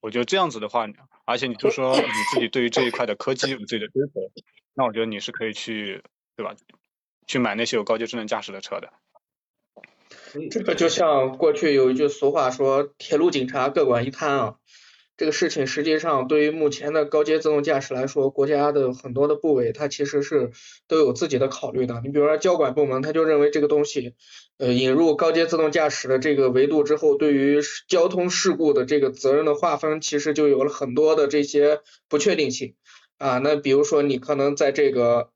[0.00, 0.86] 我觉得这样子的话，
[1.24, 4.32] 而且你就说你自己对于这一块的科技有自己的追求，
[4.74, 6.02] 那我觉得你是可以去
[6.36, 6.54] 对吧？
[7.26, 8.92] 去买那些有高级智能驾驶的车的。
[10.50, 14.56] 这个就像过去有一句俗话说，铁路警察各管一摊啊。
[15.18, 20.52] 这个事情实际上对于目前的高阶自动驾驶来说，国家的很多的部委它其实是
[20.86, 22.00] 都有自己的考虑的。
[22.04, 24.14] 你比如说交管部门，他就认为这个东西，
[24.58, 32.74] 呃，引入高阶自动驾驶的这个维度之后，对于交通事故的这个责任的划分，其实就有了很多的这些不确定性
[33.18, 33.38] 啊。
[33.38, 35.30] 那比如说你可能在这个。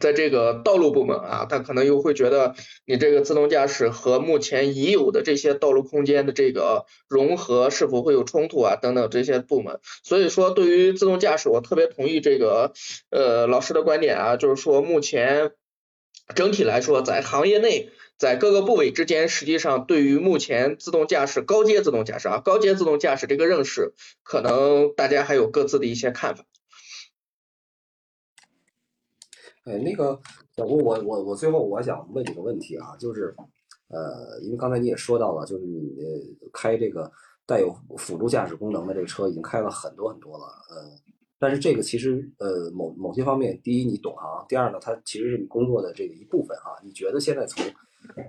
[0.00, 2.54] 在这个道路部门啊，他可能又会觉得
[2.86, 9.80] 你这个自动驾驶和目前已有的这些道路空间的这个融合是否会有冲突啊等等这些部门。
[10.02, 12.72] 所以说，对于自动驾驶，我特别同意这个
[13.10, 15.52] 呃老师的观点啊，就是说目前
[16.34, 26.44] 整体来说，在行业内，在各个部委之间，实际上对于目前自动驾驶高阶自动驾驶啊高阶自动驾驶这个认识，可能大家还有各自的一些看法。
[29.68, 30.18] 哎，那个
[30.56, 33.34] 我我我我最后我想问你个问题啊，就是
[33.88, 35.94] 呃，因为刚才你也说到了，就是你
[36.52, 37.10] 开这个
[37.46, 40.88] 带有辅助驾驶功能的这个车已经开了很多很多了，呃，
[41.38, 46.80] 但是这个其实呃某某些方面，第一你懂行，第二呢，它其实是你工作的这个一部分啊。
[46.82, 47.62] 你觉得现在从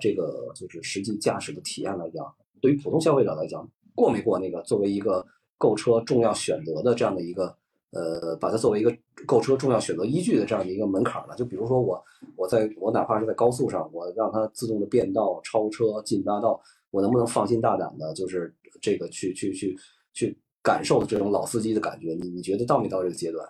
[0.02, 2.25] 这个就是实际驾驶的体验来讲，
[2.62, 5.25] 对于普通消费者来讲，过没过那个作为一个
[5.58, 7.56] 购车重要选择的这样的一个？
[7.91, 12.04] 呃，把它作为一个购车重要选择依据的这样的一个门槛呢，就比如说我，
[12.36, 19.75] 我在我哪怕是在高速上，我让它自动的变道、超车、进大道，我能不能放心大胆的，就是这个去去去
[20.13, 22.13] 去感受这种老司机的感觉？
[22.13, 23.49] 你你觉得到没到这个阶段？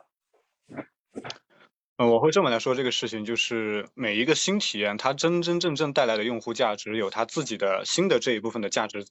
[1.98, 9.06] 嗯，我会这么来说这个事情，就是每一个新体验，它真真正正带来的用户价值，有它自己的新的这一部分的价值，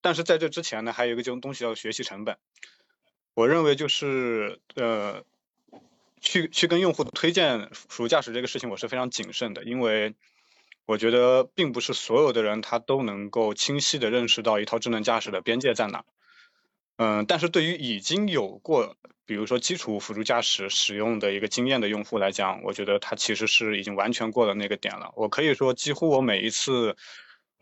[0.00, 2.36] 但是在这之前呢，还有一个就东西叫学习成本。
[3.38, 5.22] 我认为就是呃，
[6.20, 10.16] 去去跟用户推荐辅助驾驶这个事情，我是非常谨慎的，因为
[10.86, 16.04] 我觉得并不是所有的人他都能够清晰的认识到一套智能驾驶的边界在哪。
[16.96, 25.12] 嗯，但是对于已经有过比如说基础辅助驾驶使用的一个经验的用户来讲，我觉得他其实是已经完全过了那个点了。
[25.14, 26.96] 我可以说，几乎我每一次。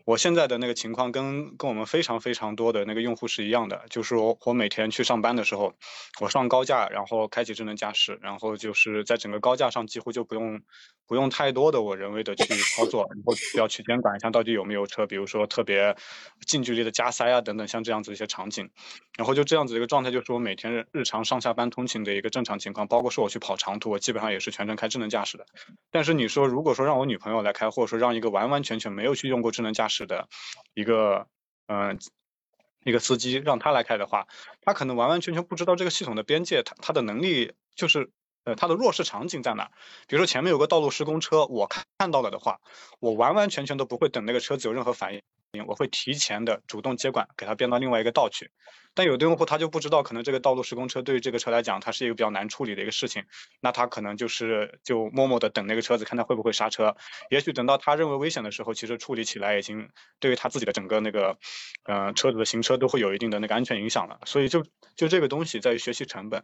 [0.07, 5.73] 我现在的那个情况跟跟我们非常非常多的那个用户是一样的，就是我我每天去上班的时候，
[6.21, 10.61] 我上高架，然后开启智能驾驶，然后就是在整个高架上几乎就不用
[11.07, 15.97] 不用太多的我人为的去操作，然后要去监管一下到底有没有车，比如说特别
[16.45, 18.69] 近距离的加塞啊等等，像这样子一些场景，
[19.17, 25.45] 然后就这样子一个状态，就是我每天日日常上下班通勤的一个正常情况，包括说我去跑长途，我基本上也是全程开智能驾驶的。
[25.91, 30.27] 但是你说如果说让我女朋友来开，或者说让一个完完全全没有去用过智能驾驶，是的
[30.75, 31.27] 一个
[31.65, 31.97] 嗯
[32.83, 34.27] 一个司机让他来开的话，
[34.61, 38.11] 他可能完完全全不知道这个系统的边界，他他的能力就是
[38.43, 39.71] 呃他的弱势场景在哪？
[40.07, 42.61] 比如说前面有个道路施工车，我看看到了的话，
[42.99, 45.23] 我完完全全都不会等那个车子有任何反应。
[45.67, 48.51] 我会提前的主动接管，给它变到另外一个道去。
[48.93, 53.25] 但有的用户他就不知道，可能这个道路施工车对于这个车来讲，它是一个比较难处理的一个事情。
[53.61, 56.97] 那他可能就是就默默的等那个车子，看他会不会刹车。
[57.29, 61.37] 也许等到他认为危险的时候，其实处理起来已经对于他自己的整个那个，
[61.83, 64.19] 嗯，车子的行车都会有一定的那个安全影响了。
[64.25, 66.43] 所以就就这个东西在于学习成本。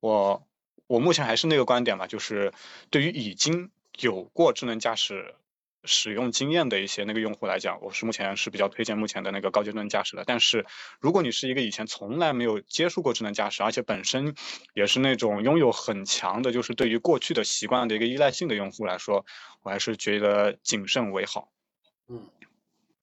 [0.00, 0.46] 我
[0.88, 2.52] 我目前还是那个观点吧，就是
[2.90, 5.36] 对于已经有过智能驾驶。
[5.84, 10.24] 使用经验的一些那个用户来讲，我是目前是比较推荐目前的那个高阶智能驾驶的。
[10.24, 10.64] 但是，
[11.00, 14.34] 如果你是一个以前从来没有接触过智能驾驶，而且本身
[14.74, 19.24] 也是那种拥有很强的，就是对于过去的习惯的一个依赖性的用户来说，
[19.62, 21.50] 我还是觉得谨慎为好。
[22.08, 22.28] 嗯，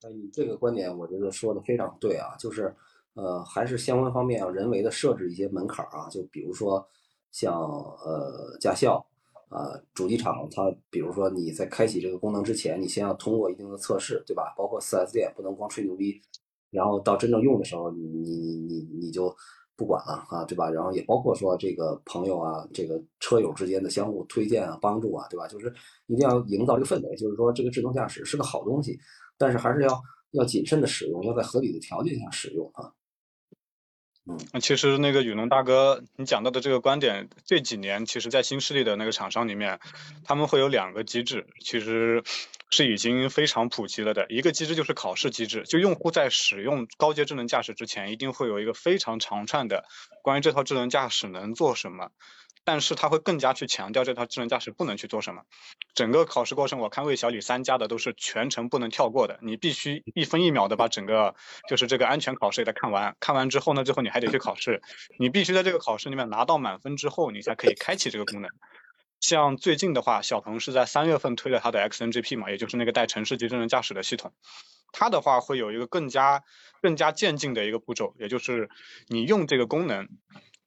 [0.02, 2.76] 那你这个观点我觉得说的非常对啊，就是
[3.14, 6.88] 呃，还是相关方面要人为的设置一些门槛啊，就比如说
[7.32, 9.06] 像呃驾校。
[9.50, 14.54] 啊，主机厂它，比如说你在开启这个功能之前，你先要通过一定的测试，对吧？
[14.56, 16.22] 包括 4S 店不能光吹牛逼，
[16.70, 19.36] 然后到真正用的时候，你你你你就
[19.76, 20.70] 不管了啊，对吧？
[20.70, 25.48] 然后也包括说这个朋友啊，这个车友之间的相互推荐啊、帮助啊，对吧？
[25.48, 25.74] 就是
[26.06, 29.00] 一定要营造这个氛围，就是说这个智能驾驶是个好东西，
[29.38, 32.94] 但是还是要要谨慎的使用，要在合理的条件下使用啊。
[34.52, 39.80] 那其实那个宇龙大哥，你讲到的这个观点，这几年其实，在新势力的那个厂商里面，
[40.24, 42.24] 他们会有两个机制，其实
[42.70, 44.28] 是已经非常普及了的。
[44.30, 49.86] 一个机制就是考试机制，就用户在使用高阶智能驾驶之前，一定会有一个非常长串的
[50.22, 52.12] 关于这套智能驾驶能做什么。
[52.70, 55.42] 但是他会更加去强调这套智能驾驶不能去做什么。
[55.96, 61.34] 整个考试过程，我看魏小李三家的都是全程不能跳过的，你必须一分一秒的把整个
[61.68, 63.18] 就是这个安全考试给它看完。
[63.20, 64.84] 看完之后呢，最后你还得去考试，
[65.18, 68.52] 你必须在这个考试里面拿到满分之后，你才可以开启这个功能。
[69.20, 74.32] 像最近的话，小鹏是在三月份推了它的 XNGP 嘛，也就是那个带城市级智能驾驶的系统。
[74.92, 76.44] 它的话会有一个更加
[76.84, 78.70] 更加渐进的一个步骤，也就是
[79.08, 80.08] 你用这个功能。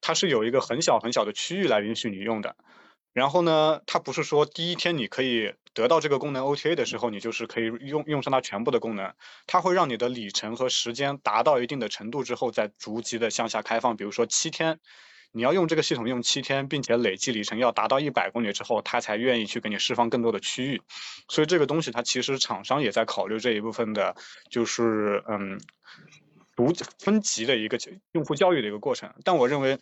[0.02, 2.56] 它是有一个很小很小的区域来允许你用的，
[3.14, 9.14] 然后呢，它不是说第一天你可以得到这个功能 OTA 的时候，你就是可以用用上它全部的功能，
[9.46, 13.96] 它会让你的里程和时间达到一定的程度之后，再逐级的向下开放。
[13.96, 14.80] 比如说七天，
[15.30, 20.82] 你要用这个系统用七天，并且累计里程要达到一百公里之后，它才愿意去给你释放更多的区域。
[21.28, 24.16] 所以这个东西它其实厂商也在考虑这一部分的，
[24.50, 25.60] 就是嗯。
[26.62, 27.78] 无分级的一个
[28.12, 29.78] 用户教育的一个过程，但我认为，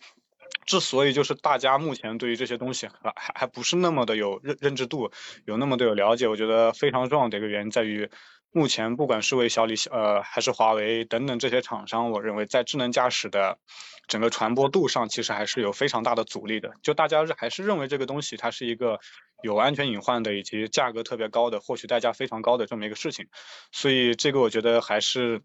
[0.65, 5.11] 之所以就是大家目前对于这些东西还还还不是那么的有认认知度，
[5.45, 8.09] 有那么的有了解，我觉得非常重要的一个原因在于，
[8.51, 13.59] 目前不管是为小李呃还是华为等等这些厂商，我认为在智能驾驶的
[14.07, 16.73] 整个传播度上，其实还是有非常大的阻力的。
[16.81, 18.99] 就大家还是认为这个东西它是一个
[19.43, 23.27] 有安全隐患的，以及价格特别高的，获取代价非常高的这么一个事情。
[23.71, 25.41] 所以这个我觉得还是。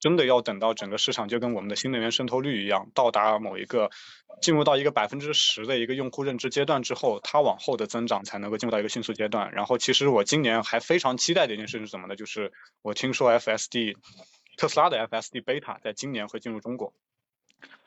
[0.00, 3.90] 真的要等到整个市场就跟我们的新能源渗透率一样，到达某一个
[4.40, 9.52] 进入到一个百分之十的一个用户认知阶段之后，它往后的增长才能够进入到一个迅速阶段。
[9.52, 12.14] 然后，其实我今年还非常期待的一件事是什么呢？
[12.14, 13.96] 就是我听说 FSD
[14.56, 16.92] 特斯拉的 FSD Beta 在今年会进入中国。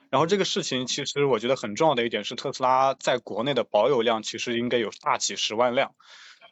[0.09, 5.95] 然后这个事情其实我觉得很重要的一点是，特斯拉在国内的保有量其实应该有大几十万辆。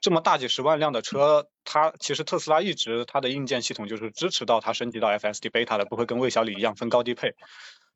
[0.02, 7.36] 这么大几十万辆的车，它其实特斯拉一直它的硬件系统就是支持到它升级到 FSD Beta 的，不会跟魏小李一样分高低配。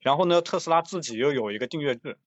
[0.01, 2.17] 然后呢，特斯拉自己又有一个订阅制。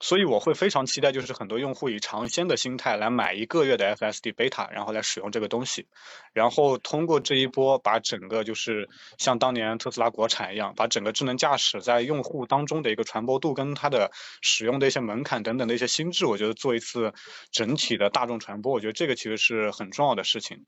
[0.00, 5.86] 所以我会非常期待，就是很多用户以尝鲜的心态来买一个月的 FSD Beta，然后来使用这个东西，
[6.32, 14.10] 然后通过这一波把整个就是像当年特斯拉国产一样，把整个智能驾驶在用户当中的一个传播度跟它的
[14.42, 17.14] 使用的一些门槛等等的一些心智，我觉得做一次
[17.50, 20.66] 整体的大众传播，我觉得这个其实是很重要的事情。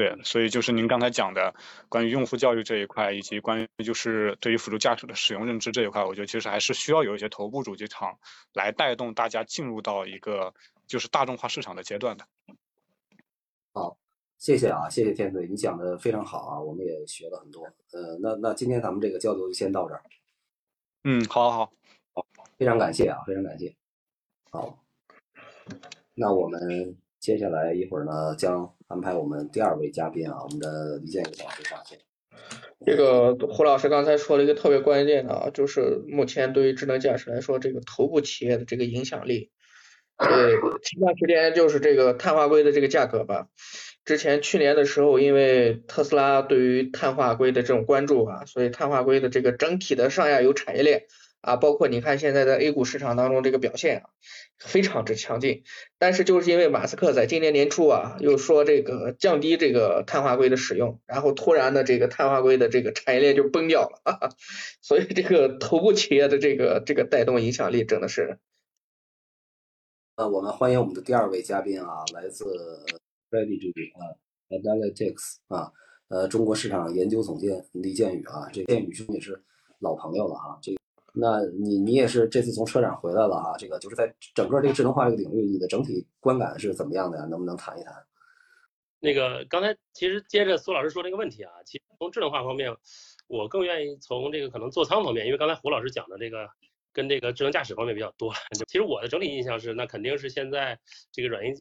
[0.00, 1.54] 对，所以就是您刚才讲的
[1.90, 8.18] 关于用户教育这一块，以及关于就是对于辅助驾驶的使用认知这一块，我觉得其实还是需要有一些头部主机厂
[8.54, 10.54] 来带动大家进入到一个
[10.86, 12.24] 就是大众化市场的阶段的。
[13.74, 13.98] 好，
[14.38, 17.66] 谢谢啊，谢谢天队，你讲的非常好啊，我们也学了很多。
[17.92, 20.02] 呃，那那今天咱们这个交流就先到这儿。
[21.04, 21.72] 嗯，好，好，
[22.14, 22.24] 好，
[22.56, 23.76] 非常感谢啊，非常感谢。
[24.50, 24.82] 好，
[26.14, 26.96] 那我们。
[27.20, 31.98] 接下来一会儿呢，将安排我们第二位嘉宾啊，我们的李建宇老师上线。
[32.86, 39.50] 这个胡老师刚才说了一个特别关键的啊，就是目前对于智能驾驶来说，这个头部企业的这个影响力。
[40.16, 40.30] 对，
[40.82, 43.48] 前段时间就是这个碳化硅的这个价格吧。
[44.06, 51.02] 之前去年的时候，因为特斯拉对于碳化硅的这种关注啊，所以碳化硅的这个整体的上下游产业链。
[51.40, 54.10] 啊，包括你看现在在 A 股市场当中这个表现啊，
[54.58, 55.64] 非常之强劲。
[55.98, 64.28] 但是就是因为马斯克在今年年初啊，又说这个降低这个碳化硅的使用，然后突然的这个碳化硅的这个产业链就崩掉了，哈哈，
[64.82, 68.38] 所以这个头部企业的这个这个带动影响力真的是。
[70.16, 72.44] 呃，我们欢迎我们的第二位嘉宾啊，来自
[73.30, 74.12] Strategy 啊
[74.50, 75.72] ，Analytics 啊，
[76.08, 79.42] 呃，中国市场研究总监李建宇啊，这建宇兄也是
[79.78, 80.79] 老朋友了啊，这。
[81.12, 87.24] 那你你也是这次从车展回来了啊，这个就是在整个这个智能化这个领域，你的整体观感是怎么样的呀？
[87.24, 87.94] 能不能谈一谈？
[89.00, 92.70] 那个刚才其实接着苏老师说这个问题啊，其实从智能化方面，
[93.28, 96.46] 我更愿意从这个可能座舱方面，因为刚才胡老师讲的这个
[96.92, 98.32] 跟这个智能驾驶方面比较多。
[98.68, 100.78] 其实我的整体印象是，那肯定是现在
[101.10, 101.54] 这个软硬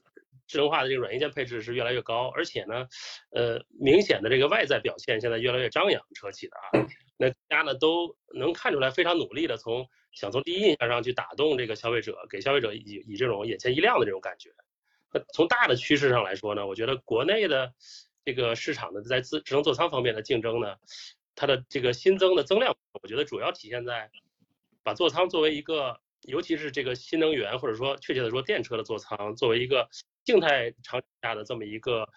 [0.48, 2.86] 智能化的这个软硬件配置是越来越高，而且呢，
[3.32, 6.88] 呃，明显的这个外在表现现在越来越张扬，车企的啊。
[7.22, 14.50] 那大家呢都能看出来，非常努力的从想从第一印象上去打动这个消费者，给消费者以以这种眼前一亮的这种感觉。
[15.12, 17.74] 那从大的趋势上来说呢，我觉得国内的
[18.24, 20.78] 这个市场呢，在智智能座舱方面的竞争呢，
[21.36, 24.10] 它的这个新增的增量，我觉得主要体现在
[24.82, 29.90] 把座舱作为一个，尤其是这个新能源或者说确切的说电车的座舱作为一个。
[30.30, 32.08] 静态场景下的这么一个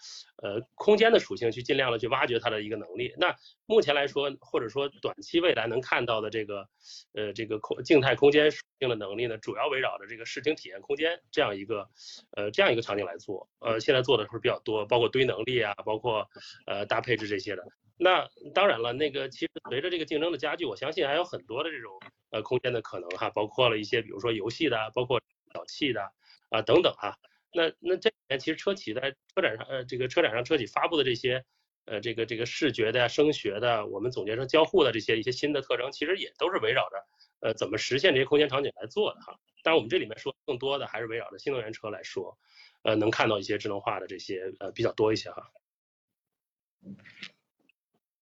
[0.43, 3.11] 呃空间的属性，去尽量的去挖掘它的一个能力。
[3.17, 6.69] 那目前来说，或者说短期未来能看到的这个
[7.15, 11.89] 呃这个空静态空间属性的能力呢，主要围绕着这个视听体验空间这样一个
[12.37, 13.49] 呃这样一个场景来做。
[13.61, 16.29] 呃，现在做的是比较多，包括堆能力啊，包括
[16.67, 17.63] 呃大配置这些的。
[17.97, 21.91] 那当然了，那个其实随着这个竞争的加剧，我相信还有很多的这种
[22.29, 25.19] 呃空间的可能哈，包括了一些比如说游戏的，包括
[25.51, 26.11] 导器的
[26.51, 27.17] 啊等等哈。
[27.53, 31.43] 那那这里面其实车企在车展上，呃，这个车展上车企发布的这些，
[31.85, 36.97] 呃，这个这个视觉的呀、声学的，我们总结成交互的这些一些新的特征，其实也都是围绕着，
[37.41, 39.37] 呃，怎么实现这些空间场景来做的哈。
[39.63, 42.37] 当然，我们这里面说更多的还是围绕着新能源车来说，
[42.83, 45.51] 呃，能看到一些智能化的这些，呃，比较多一些哈。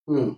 [0.06, 0.36] 嗯，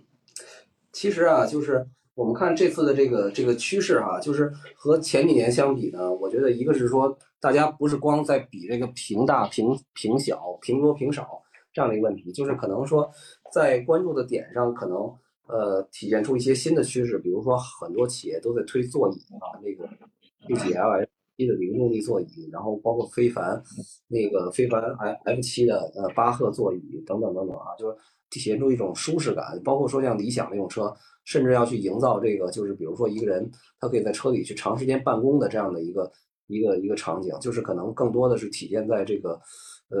[0.93, 7.17] 其实啊，就是我们看这次的这个这个趋势哈，就是和前几年相比呢，我觉得一个是说。
[7.41, 11.39] 大家不是光在比这个屏大屏屏小屏多屏少
[11.71, 13.07] 这样的一个问题，就是可能说
[13.53, 14.97] 在关注的点上，可能
[15.45, 19.87] 呃体现出一些新的趋势，比如说很多企业都在推座椅啊，那个
[20.47, 21.07] P7L S
[21.37, 23.61] 的零重力座椅，然后包括非凡
[24.07, 27.95] 那个非凡 F F 七的呃巴赫座椅等等等等啊，就是
[28.29, 33.49] 体现出一种舒适感，包括说像理想那种车，甚至要去营造这个就是比如说一个人
[33.79, 36.11] 他可以在车里去长时间办公的这样的一个。
[36.47, 39.31] 一个一个场景，就是可能更多的是体现在这个，
[39.89, 39.99] 呃，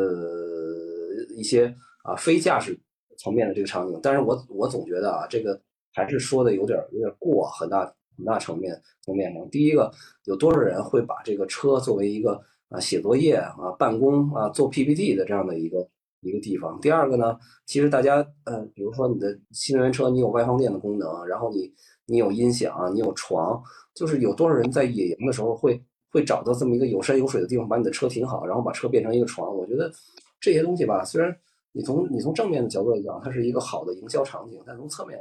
[1.35, 2.79] 一些啊非驾驶
[3.17, 3.99] 层面的这个场景。
[4.03, 5.59] 但是我我总觉得啊，这个
[5.91, 9.49] 还是说的有点有点过，很大很大层面层面上。
[9.49, 9.91] 第一个，
[10.25, 15.89] 有多少人会把这个车作为一个啊写作业啊办公啊做 PPT 的这样的一个
[16.29, 16.79] 一个地方？
[16.81, 21.73] 第二个呢，其实大家呃，比如说你的新能源车，你有外放电的功能，然后你
[22.05, 23.61] 你有音响，你有床，
[23.93, 25.83] 就是有多少人在野营的时候会。
[26.11, 29.53] 会找到这么一个有山有水的地方，把你的车停好，然后把车变成一个床。
[29.53, 29.91] 我觉得
[30.39, 31.37] 这些东西吧，虽然
[31.73, 35.19] 你从你从正面的角度来讲，它是一个好的营销场景，但从侧面，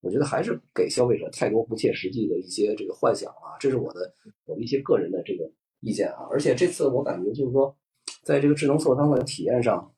[0.00, 3.60] 我觉得还是给消费者太多不切实际的一些这个幻想啊。
[3.60, 4.10] 这是我的
[4.46, 5.44] 我的一些个人的这个
[5.80, 6.26] 意见啊。
[6.30, 7.76] 而且这次我感觉就是说，
[8.22, 9.92] 在这个智能座舱的体验上，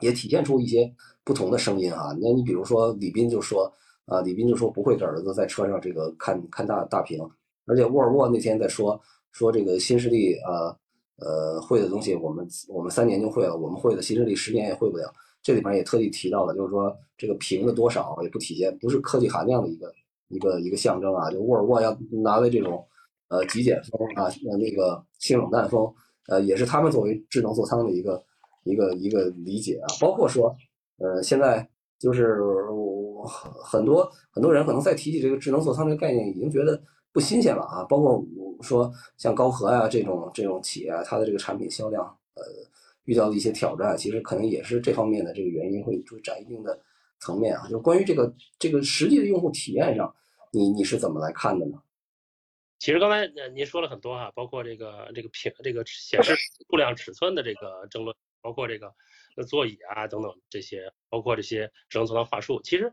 [0.00, 0.92] 也体现出一些
[1.24, 2.16] 不同的声音啊。
[2.20, 3.72] 那你比如说李斌就说
[4.06, 7.18] 啊，李斌就说不会给儿子在车上这个看看大大屏，
[7.66, 9.00] 而且沃尔沃那天在说。
[9.30, 10.74] 说这个新势力啊，
[11.18, 15.12] 呃，会的东西我们我们三年就会了，我们会的新势力十年也会不了。
[15.42, 19.92] 这里面也特地提到了，就是说这个屏的多少也不体现，不是科技含量的一个
[20.28, 21.30] 一个一个象征啊。
[21.30, 22.84] 就沃尔沃要拿来这种
[23.28, 25.86] 呃极简风啊，呃那个轻冷淡风，
[26.26, 28.20] 呃，也是他们作为智能座舱的一个
[28.68, 29.86] 一个一个理解啊。
[30.00, 30.54] 包括说，
[30.98, 32.38] 呃，现在就是
[33.64, 36.80] 很多很多人可能在提起这个智能座舱这个概念，已经觉得。
[37.10, 37.82] 不新鲜了啊！
[37.84, 38.22] 包括
[38.60, 42.04] 说像高和呀这种这种企业，它的这个产品销量，
[42.34, 42.42] 呃，
[43.04, 46.78] 遇到的一些挑战，其实可能也是这方面的这个原因会占一定的
[47.18, 47.66] 层面啊。
[47.68, 50.14] 就关于这个这个实际的用户体验上，
[50.52, 51.78] 你你是怎么来看的呢？
[52.78, 56.36] 其实刚才您说了很多哈，包括这个这个屏这个显示
[56.70, 58.94] 数量尺寸的这个争论，包括这个。
[59.46, 62.90] 座椅啊，等等这些，包括这些智能座舱话术，其实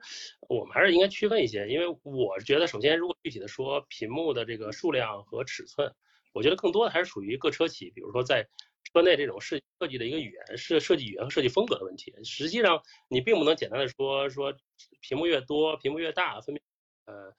[0.48, 5.92] 我们还是应该区分一些，因为我觉得，首先，如果具体的说屏幕的这个数量和尺寸，
[6.34, 8.48] 我觉得更多的还是属于各车企，比如说在
[8.84, 12.14] 车内这种设设计的一个语言，设设计语言和设计风格的问题。
[12.24, 14.54] 实际上，你并不能简单的说说
[15.02, 16.62] 屏幕越多，屏幕越大，分辨。
[17.06, 17.34] 呃，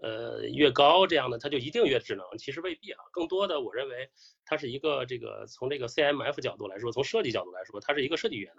[0.00, 2.24] 呃，越高这样的，它就一定越智能？
[2.38, 2.98] 其实未必啊。
[3.12, 4.10] 更多的，我认为
[4.44, 8.52] 它是一个这个从这个 CMF 角度来说，从设计角度来说，它是一个设计语言，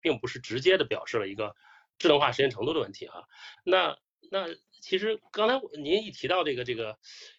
[0.00, 1.54] 并不是直接的表示了一个
[1.98, 3.26] 智能化实现程度的问题哈。
[3.64, 3.98] 那
[4.30, 4.46] 那
[4.80, 6.96] 其实刚才您一提到这个这个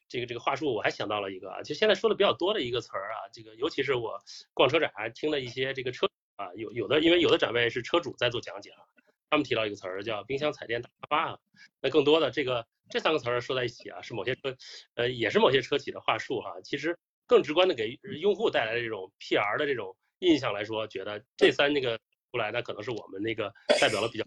[0.09, 4.19] 这个这个话术，我还想到了一个啊，就现在说的比较多的一个词儿啊，这个尤其是我
[4.53, 8.83] 逛车展还听了一些这个车啊，有有的因为有的展位是车主在做讲解啊。
[9.29, 11.39] 他们提到一个词儿叫冰箱、彩电、大巴啊，
[11.81, 14.55] 那更多的这个这三个词儿说在一起啊，是某些车，
[14.93, 16.53] 呃，也是某些车企的话术哈。
[16.63, 21.99] 其实更直观的给用户带来的这种 PR 的这种印象来说，觉得这三那个
[22.31, 23.51] 出来，那可能是我们那个
[23.81, 24.25] 代表了比较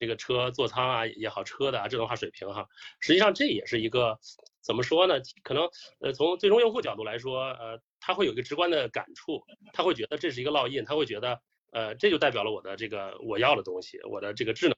[0.00, 2.66] 这个车座舱啊也好，车的啊智能化水平哈。
[3.00, 4.18] 实际上这也是一个
[4.62, 5.14] 怎么说呢？
[5.42, 5.68] 可能
[6.00, 11.40] 呃从最终用户角度来说，呃，他会有一个直观的感触，他会觉得这是一个烙印，他会觉得。
[11.72, 14.76] 呃，这就代表了我的这个我要的东西，我的这个智能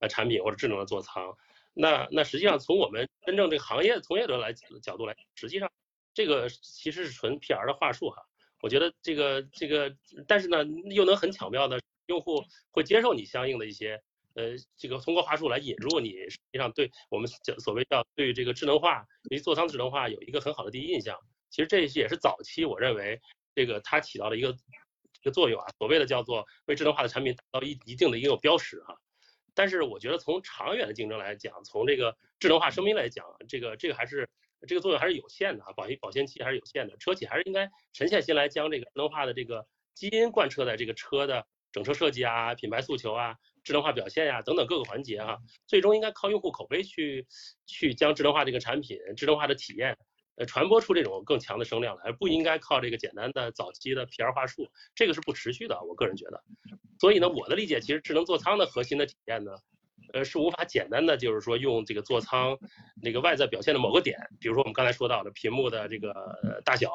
[0.00, 1.36] 呃产品或者智能的座舱。
[1.72, 4.52] 那那实际上从我们真正这个行业从业者来
[4.82, 5.70] 角度来，实际上
[6.14, 8.22] 这个其实是纯 PR 的话术哈。
[8.62, 9.94] 我觉得这个这个，
[10.26, 14.02] 但是呢又能很巧妙的，用户会接受你相应的一些
[14.34, 21.16] 呃这个通过话术来引入你，实际上对我们叫所谓叫对这个智能化，对座舱智能化有一个很好的第一印象。
[21.50, 23.20] 其实这也是早期我认为
[23.54, 24.56] 这个它起到了一个。
[25.26, 28.96] 个作用啊，所谓的叫做为智能化的产品达到一一定的一个标识哈，
[29.54, 34.28] 但是我觉得从长远的竞争来讲，从这个智能化声明来讲，这个这个还是
[34.66, 47.26] 这个作用还是有限的啊，保保鲜期还是有限的，车企还是应该沉下心来将这个智能化的这个基因贯彻在这个车的整车设计啊、品牌诉求啊、智能化表现呀等等各个环节哈，最终应该靠用户口碑去
[47.66, 49.98] 去将智能化这个产品、智能化的体验。
[50.36, 55.82] 呃，传播出这种更强的声量来，而不应该靠这个简单的早期的 PR 话术，这个是不持续的。
[55.82, 56.42] 我个人觉得，
[56.98, 59.52] 所以呢，我的理解其实智能座舱的核心的体验呢，
[60.12, 62.58] 呃，是无法简单的就是说用这个座舱
[63.02, 66.90] 那个外在表现的某个点，比如说我们刚才说到的屏幕的这个大小。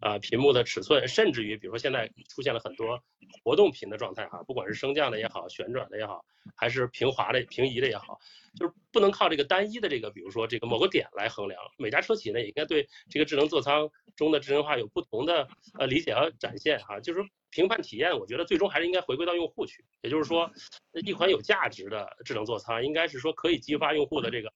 [0.00, 3.02] 啊，屏幕的尺寸，甚至于，比如说现在出现了很多
[3.42, 6.24] 活动屏的状态哈，不管是升降的也好，旋转的也好，
[6.56, 8.18] 还是平滑的、平移的也好，
[8.56, 11.60] 就是不能靠这个单一的这个，比如说这个某个点来衡量。
[11.78, 17.00] 每家车企呢，也应该对这个智能座舱中的智能化有不同的呃理解和展现哈。
[17.00, 19.84] 就是说评判体验，我觉得最终还是应该回归到用户去。
[20.02, 20.48] 也就是说，
[21.04, 24.52] 一款有价值的智能座舱，应该是说可以激发用户的这个。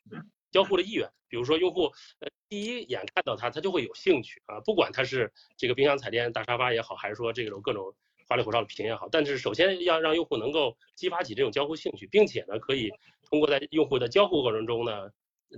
[0.53, 1.87] 交互的意愿，比如说用户
[2.21, 7.93] 呃第一眼看到它，他就会有兴趣啊，不管它是这个冰箱、彩电、大沙发也好，还是说这种各种
[8.29, 12.91] 花里胡哨的屏也好，但是首先要让用户能够激发起这种交互兴趣，并且呢，可以
[13.29, 15.11] 通过在用户的交互过程中呢，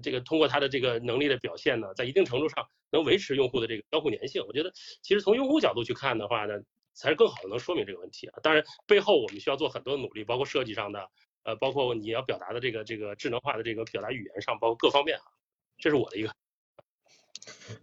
[0.03, 4.45] 这个通过它的这个能力的表现呢，在一定程度上能维持用户的这个交互粘性。
[4.47, 4.72] 我觉得
[5.03, 6.55] 其实从用户角度去看的话呢，
[6.95, 8.38] 才是更好的能说明这个问题啊。
[8.42, 11.11] 当然，背后我们需要做很多努力，包括设计上的，
[11.45, 15.22] 呃，包括你要表达的这个这个智能化的这个表达语言上，包括各方面啊，
[15.78, 16.30] 这是我的一个。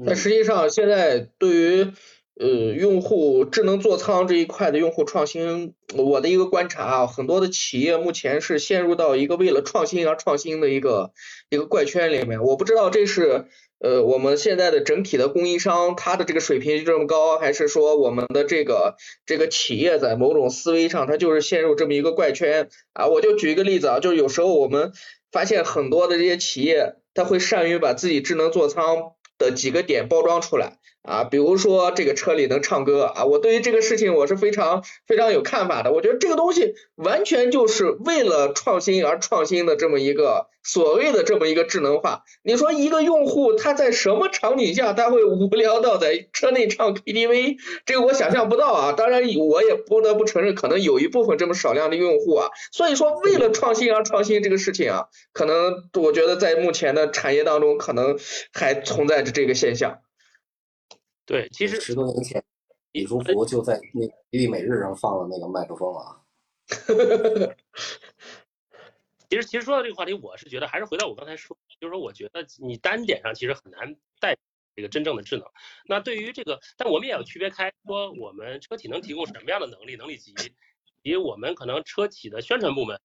[0.05, 1.93] 但实际上，现在对于
[2.39, 11.13] 呃用户智能座舱这一块的用户创新，我的一个观察啊，很多的企业目前是陷入到一个为了创新而创新的一个
[11.49, 12.41] 一个怪圈里面。
[12.41, 13.47] 我不知道这是
[13.81, 23.07] 呃我们现在的整体的供应商他的这个水平就这么高，还是说我们的这个这个企业在某种思维上它就是陷入这么一个怪圈啊？
[23.07, 24.93] 我就举一个例子啊，就是有时候我们
[25.31, 29.13] 发现很多的这些企业，他会善于把自己智能座舱。
[29.41, 35.91] 的几个点包装出来啊，比如说这个车里能唱歌啊，我对于这个事情我是非常非常有看法的。
[35.91, 42.23] 我觉得这个东西完全就是为了创新而创新的这么一个所谓的这么一个智能化。
[42.43, 47.57] 你说一个用户他在什么场景下他会无聊到在车内唱 KTV？
[47.87, 48.91] 这个我想象不到啊。
[48.91, 52.49] 当然我也不得不承认，可能有一部分这么少量的用户啊。
[52.71, 58.19] 所以说为了创新而创新这个事情啊，可能我觉得在目前的产业当中可能
[58.53, 59.31] 还存在着。
[59.31, 59.99] 这个现象，
[61.31, 62.43] 对，其实十多年前，
[62.91, 66.19] 李书福就在那《吉利每日》上放了那个麦克风啊。
[69.29, 74.35] 其实，其实说到这个话题，我是觉得还是回到我刚才说，就是说，我觉得你单点上其实很难带
[74.75, 75.47] 这个真正的智能。
[75.85, 80.33] 那对于这个，但我们也要区别开，说我们车企能提供什么样的能力、能力级，
[81.01, 82.99] 以及我们可能车企的宣传部门。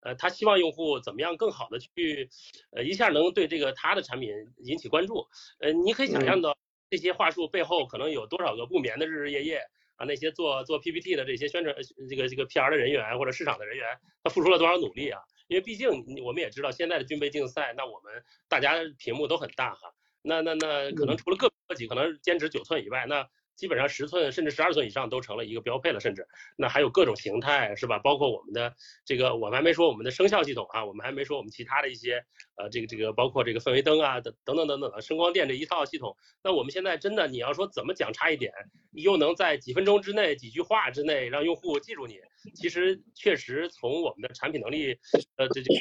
[0.00, 2.28] 呃，他希望用户怎么样更好的去，
[2.72, 4.32] 呃，一下能对这个他的产品
[4.64, 5.28] 引起关注。
[5.60, 6.56] 呃，你可以想象到
[6.90, 9.62] 这些话术背后可能有多少个不眠的日日夜夜
[9.96, 11.74] 啊，那些做做 PPT 的这些宣传
[12.08, 13.86] 这个这个 PR 的人员或者市场的人员，
[14.22, 15.20] 他付出了多少努力啊？
[15.48, 15.88] 因为毕竟
[16.24, 18.12] 我们也知道现在的军备竞赛，那我们
[18.48, 23.28] 大家屏幕都很大哈，那那那可能除了个个几可能坚持九寸以外，那。
[23.58, 26.24] 基本上十寸甚至十二寸以上都成了一个标配了，甚至
[26.56, 27.98] 那还有各种形态是吧？
[27.98, 28.72] 包括我们的
[29.04, 32.24] 这个，我们还没说我们的声效系统啊，我们还没说我们其他的一些
[32.56, 36.16] 呃，这个这个包括这个氛围灯啊等等等等的声光电这一套系统。
[36.40, 38.52] 那我们现在真的你要说怎么讲差一点，
[38.92, 42.20] 你又能在几分钟之内几句话之内让用户记住你，
[42.54, 44.96] 其实确实从我们的产品能力
[45.34, 45.74] 呃这这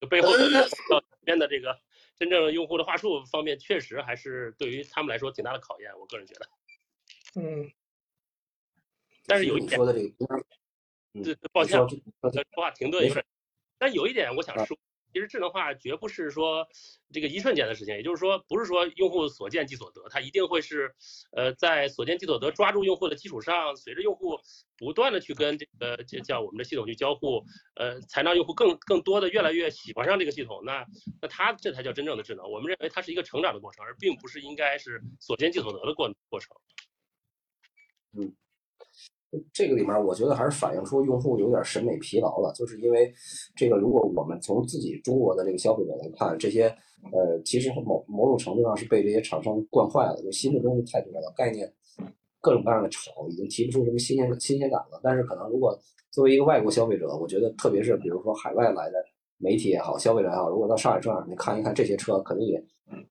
[0.00, 1.78] 个背后的到边的这个
[2.18, 5.90] 真正用户的话术方面，确实还是对于他们来说挺大的考验。
[6.00, 6.48] 我个人觉得。
[7.34, 7.70] 嗯，
[9.26, 11.88] 但是有一点，说的这个，对，抱歉，说
[12.56, 13.24] 话停顿有点。
[13.78, 14.76] 但有一点我想说，
[15.12, 16.66] 其实智能化绝不是说
[17.12, 20.94] 这个一瞬间的事情，也就是说，不是说用户所见即所得，它一定会是
[21.32, 24.38] 呃在所见即所得抓住用户的基础上，随着用户
[24.76, 30.62] 不断的去跟这个这叫我们的系统去交互，呃，才让用户更更多的越来越喜欢上这个系统。
[30.64, 30.84] 那
[31.22, 32.50] 那它这才叫真正的智能。
[32.50, 36.56] 我们认为它是一个成长的过程，而并不是应该是所见即所得的过过程。
[39.30, 43.12] 嗯，这个里面我觉得还是反映出用户有点审美疲劳了，就是因为
[43.54, 46.64] 这个，如果我们从自己中国的这个消费者来看，这些
[47.12, 51.70] 呃，其实某某种程度上是被这些厂商惯坏了，就新的东西太多了，概念
[52.40, 54.98] 各种各样的炒，已经提不出什么新鲜新鲜感了。
[55.02, 55.78] 但是可能如果
[56.10, 58.96] 作为一个外国消费者，我觉得特别是比如说海外来的
[59.36, 62.58] 媒体也好，消费者也好，如果到上海车展你看一看这些车，肯定也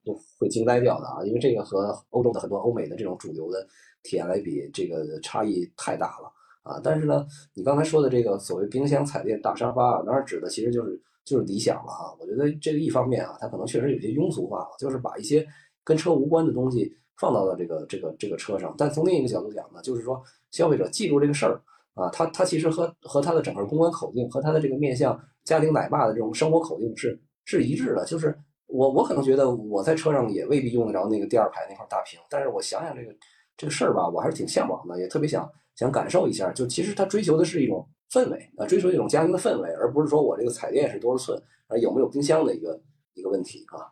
[0.04, 3.64] 就会惊呆掉的啊，因为这个和欧洲的很多欧美的这种主流的。
[4.08, 6.32] 体验来比这个差异太大了
[6.62, 6.80] 啊！
[6.82, 12.16] 但是呢，你刚才说的这个所谓冰箱、彩电、大沙发，当然指的其实就是就是理想了啊！
[12.18, 15.46] 我觉得这个一方面啊，它可能确实有些庸俗化了，就是把一些
[15.84, 18.74] 跟车无关的东西放到了这个这个这个车上。
[18.78, 21.60] 但从另一个角度讲呢，就是说消费者记住这个事儿
[21.92, 28.04] 啊，他他其实和和他的整个公关口径和他的这个面向家庭奶爸的这种生活口径是是一致的。
[28.06, 28.34] 就是
[28.66, 33.14] 我我可能觉得我在车上也未必用得着那个第二排那块大屏，但是我想想这个。
[33.58, 36.52] 这个事儿吧，我还是挺向往的，也特别想想感受一下。
[36.52, 42.80] 就其实他追求的是一种氛围啊，追求一种家庭的氛围，而不是说我这个彩电是多少寸啊，有没有冰箱的一个
[43.14, 43.82] 一个问题啊。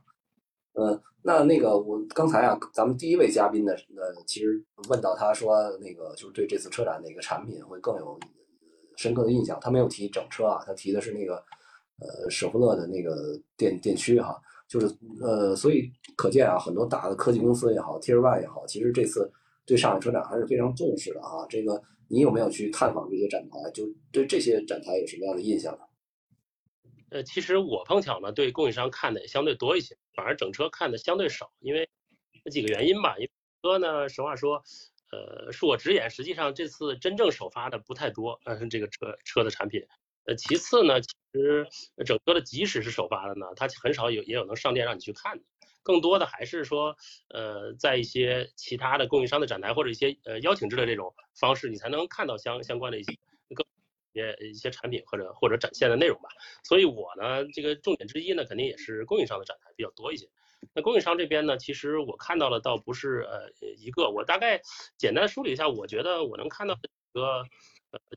[0.74, 8.16] 呃，那那个我刚才啊，咱们第一位嘉宾呢，呃，其实问到他说那个就是对这次车展哪个产品会更有
[8.96, 11.34] 深刻的印象，他没有提整车啊，他提的是那个
[11.98, 14.86] 呃舍弗勒的那个电电驱哈，就是
[15.20, 19.28] 呃，所以可见啊，很多大的科技公司也好，Tier One 也好，其实这次。
[19.66, 21.44] 对上海车展还是非常重视的啊！
[21.50, 23.70] 这个你有没有去探访这些展台？
[23.72, 25.80] 就对这些展台有什么样的印象呢？
[27.10, 31.88] 呃，其实我碰巧呢，对供应商看的也相对多一些，反而整车看的相对少，因为
[32.50, 33.16] 几个原因吧。
[33.18, 33.30] 因为
[33.62, 34.62] 车呢，实话说，
[35.10, 39.84] 呃，恕我直言，实际上这次真正首发的不太多，呃，这个车车的产品。
[40.26, 41.66] 呃，其次呢，其实
[42.04, 45.44] 整车的即使是首发的呢，它很少有也有能上店让你去看的。
[45.86, 46.96] 更多的还是说，
[47.28, 53.16] 呃，在一些其他的供应商的展台或者一些呃邀请制的这种方式，你才能看到相相关的一些
[53.54, 53.64] 更
[54.12, 56.28] 也一些产品或者或者展现的内容吧。
[56.64, 60.28] 所以我呢，这个重点之一呢，肯定也是供应商的展台比较多一些。
[60.74, 64.60] 那供应商这边呢，其实我看到了倒不是呃一个，我大概
[64.98, 66.80] 简单梳理一下，我觉得我能看到几
[67.12, 67.44] 个。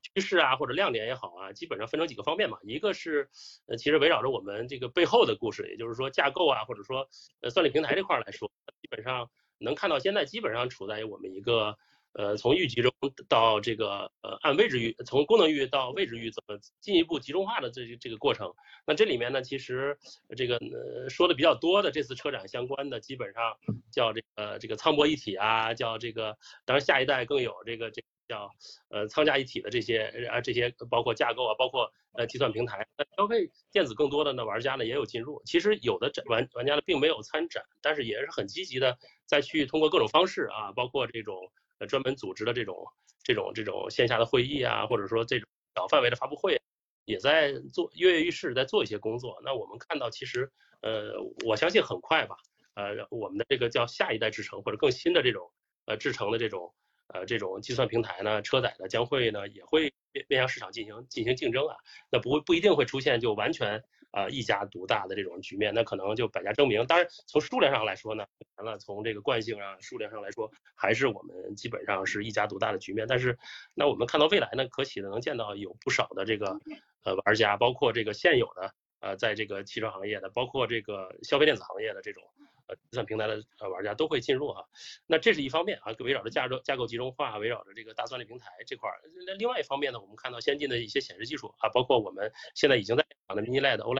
[0.02, 2.58] 趋势啊，或者亮点也好啊，基本上分成几个方面嘛。
[2.64, 3.30] 一个是，
[3.68, 7.08] 呃，其实围绕着我们这个背后的故事，也就是说架构啊，或者说
[7.42, 8.52] 呃算力平台这块来说，
[8.82, 11.78] 基本上能看到现在基本上处在我们一个
[12.14, 12.92] 呃从域集中
[13.28, 18.54] 到这个呃按位置域，从功能域到位置域怎么进一步集中化的这这个过程。
[18.86, 19.98] 那这里面呢，其实
[20.36, 23.58] 这个呃说的比较多的这次车展相关的，基本上
[23.92, 28.04] 叫这个这个舱博一体啊，叫这个，当然下一代更有这个这。
[28.30, 28.54] 叫
[28.90, 42.86] 呃仓架一体的这些啊这些包括架构啊包括呃计算平台，那消费电子更多的呢玩家呢也有进入，其实有的展玩玩家呢并没有参展，但是也是很积极的再去通过各种方式啊，包括这种呃专门组织的这种
[43.24, 46.62] 这种这种线下的会议啊，或者说这种小范围的发布会，
[47.06, 49.42] 也在做跃跃欲试，在做一些工作。
[49.44, 50.52] 那我们看到其实
[50.82, 51.14] 呃
[51.48, 52.38] 我相信很快吧，
[52.76, 55.52] 呃我们的这个叫下一代制程或者更新的这种
[55.86, 56.72] 呃制程的这种。
[57.12, 61.76] 呃，这种计算平台呢，车载的将会呢也会面面向市场进行进行竞争啊，
[62.12, 66.86] 那不会不一定会出现就完全啊一家独大的这种局面，那可能就百家争鸣。
[66.86, 68.26] 当然，从数量上来说呢，
[68.58, 73.08] 完了从这个惯性啊数量上来说，还是我们基本上是一家独大的局面。
[73.08, 73.38] 但是，
[73.74, 76.60] 那我们看到未来呢，可喜的能见到有不少的这个
[77.04, 82.24] 呃玩家，包括这个现有的呃在这个汽车行业的，包括这个消费电子行业的这种。
[82.70, 84.64] 呃，计算平台的呃玩家都会进入哈，
[85.08, 89.02] 那这是一方面啊，围绕着架构架构集中化，围绕着这个大算力平台这块儿。
[89.26, 94.00] 那另外一方面呢，我们看到先进的一些显示技术啊，包括我们现在已经在讲的 Mini LED、OLED，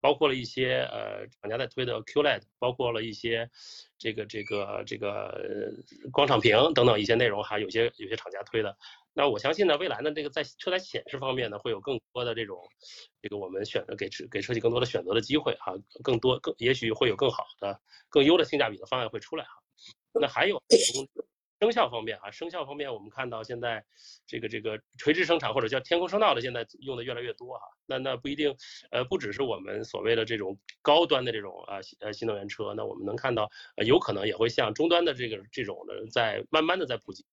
[0.00, 3.50] 包括了一些呃厂家在推的 QLED，包括了一些
[3.98, 5.74] 这个这个这个
[6.12, 8.76] 光场屏等等一些内容哈，有些有些厂家推的。
[9.16, 12.58] 那我相信呢，未来呢，这个在车载显示方面呢，会有更多的这种，
[13.22, 19.52] 这个我们选择给给车企更多的选择的机会哈，更多更也许会有更好的、更优的性价比的方案会出来哈。
[20.20, 21.08] 那还有从
[21.60, 23.84] 声效方面啊，声效方面我们看到现在
[24.26, 27.64] 这个这个垂直生产或者叫天空声道的现在用的越来越多哈。
[27.86, 28.52] 那那不一定，
[28.90, 37.24] 呃，不只是我们所谓的这种高端的这种啊呃新能源车，那我们能看到呃有可能也会像终端的这个这种的在慢慢的在普及。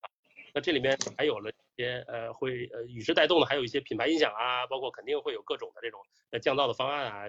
[0.53, 7.25] 那这里面还有了一些呃，会呃与之带动的，还有一些品牌音响啊，包括肯定会有各种的这种呃降噪的方案啊。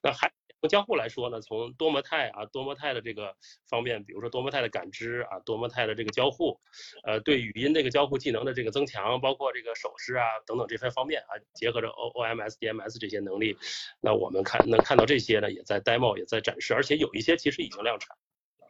[0.00, 0.30] 那还
[0.60, 3.34] 从交互来说呢，从多模态啊，多模态的这个
[3.68, 6.60] 方面，比如说多模态的感知啊，多模态的这个交互，
[7.04, 13.56] 呃，对语音这个交互技能的这个增强，包括这个手势啊等等这些方面啊，结合着 O O M S D M S 这些能力，
[14.00, 18.16] 那我们看能看到这些呢，也在 demo 也在展示，而且有一些其实已经量产。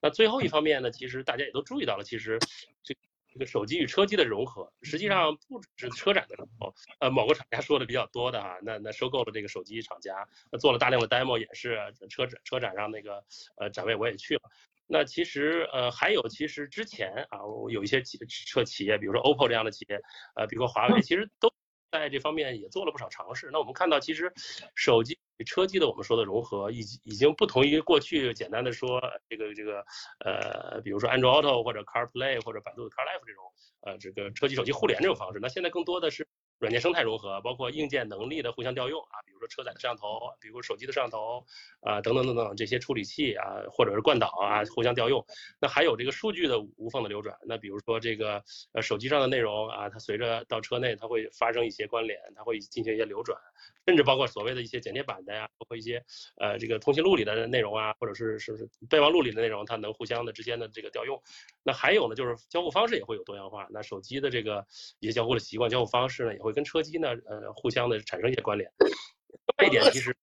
[0.01, 2.39] 那最后一方面呢，其实大家也都注意到了，其实
[2.83, 2.95] 这
[3.39, 10.26] 这个手机与车机的融合，实际上不止是车展的时候，呃，某个厂家说的比较多的哈，那那收购了这个手机厂家，
[10.59, 11.78] 做了大量的 demo，也是
[12.11, 13.24] 车展车展上那个
[13.59, 14.43] 呃展位我也去了。
[14.89, 17.39] 那其实呃还有，其实之前啊
[17.70, 20.01] 有一些企车企业，比如说 OPPO 这样的企业，
[20.34, 21.53] 呃，比如说华为，其实都。
[21.91, 23.51] 在这方面也做了不少尝试。
[23.53, 24.32] 那我们看到，其实
[24.74, 29.84] 手机与车机的我们说的融合，已已经不同于过去简单的说这个这个
[30.24, 33.45] 呃，比如说 Android Auto 或者 CarPlay 或者百度的 CarLife 这种
[33.80, 35.39] 呃这个车机手机互联这种方式。
[35.41, 36.28] 那现在更多的是。
[36.59, 41.45] 软件生态融合，包括硬件能力的互相调用啊，比如说车载的摄像头，比如手机的摄像头
[41.81, 45.25] 啊，等等等等这些处理器啊，或者是惯导啊，互相调用。
[45.61, 47.37] 那还有这个数据的无缝的流转。
[47.47, 48.43] 那比如说这个
[48.73, 53.39] 呃手机上的内容啊，它随着到车内，它会发生一些关联，它会进行一些流转。
[53.87, 56.05] 甚至包括所谓的一些剪贴板的呀，包括一些
[56.37, 61.23] 呃这个通讯录里的内容啊，或者是是是备忘录里的内容，它能互相的之间的这个调用。
[61.63, 63.67] 那还有呢，就是交互方式也会有多样化。
[63.71, 64.67] 那手机的这个
[65.01, 68.71] 一些交互的习惯、交互方式呢，也会跟车机呢呃互相的产生一些关联。
[68.79, 70.17] 另外一点，其实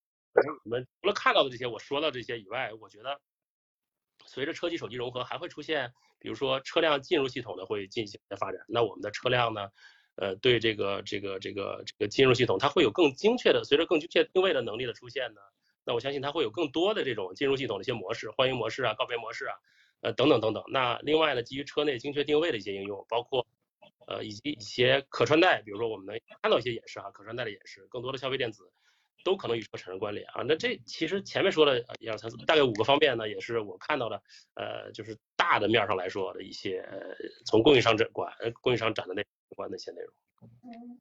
[0.64, 3.20] 我们除了看到的这些我说到这些以外，我觉得
[4.26, 8.62] 随着车机手机融合，还会出现比如说车辆进入系统的会进行的发展。
[8.68, 9.70] 那我们的车辆呢？
[10.18, 15.42] 呃，对这个这个这个这个进入系统，它会有更精确的，随着更精确定位的能力的出现呢，
[15.84, 19.56] 那我相信它会有更多的这种进入系统的一些模式，欢迎模式啊，告别模式啊，
[20.00, 20.64] 呃等等等等。
[20.70, 23.46] 那另外呢，基于车内精确定位的一些应用，包括
[24.08, 28.64] 呃以及一些可穿戴，比如说我们能看到一些演示啊，可穿戴的演示，更多的消费电子
[29.24, 30.44] 都可能与车产生关联啊。
[30.48, 34.22] 那这其实前面说的一二三四，大概五个方面呢，也是我看到的，
[34.56, 36.88] 呃，就是大的面上来说的一些
[37.46, 38.32] 从供应商展馆、
[38.62, 39.24] 供应商展的那。
[39.56, 41.00] 关的一些内容，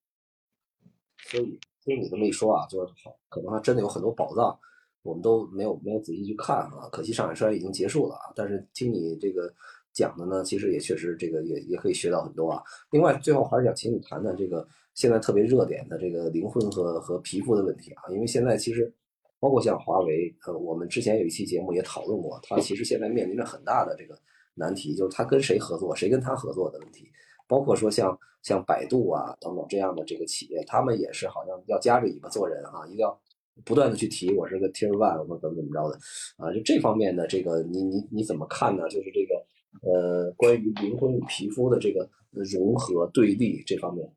[1.16, 4.56] 所以听你这么一说啊，就是好，可能还真的有很多宝藏
[5.02, 6.88] 我们都没有没有仔细去看啊。
[6.92, 9.52] 可惜上海车展已经结束了啊，但是听你这个
[9.94, 12.62] 讲的呢，其实也确实这个也也可以学到很多啊。
[12.90, 18.92] 另外，最后还是想请你谈谈这个现在特别热点的这个灵魂和和皮肤的问题啊，因为现在其实。
[19.40, 24.18] 包括像华为，呃，我们之前有一期节目也讨论过，它其实现在面临着很大的这个
[24.54, 27.10] 难题，就是它跟谁合作，谁跟它合作的问题。
[27.46, 33.20] 包括说像像百度啊等等这样的这个企业，他们也是好像要夹着尾巴做人啊，一定要
[33.66, 35.98] 不断的去提我是个 Tier One，我怎么怎么着的
[36.38, 36.50] 啊？
[36.50, 38.84] 就这方面的这个，你你你怎么看呢？
[38.88, 39.44] 就是这个
[39.82, 44.10] 呃，关于灵魂与皮肤的这个融合对立这方面。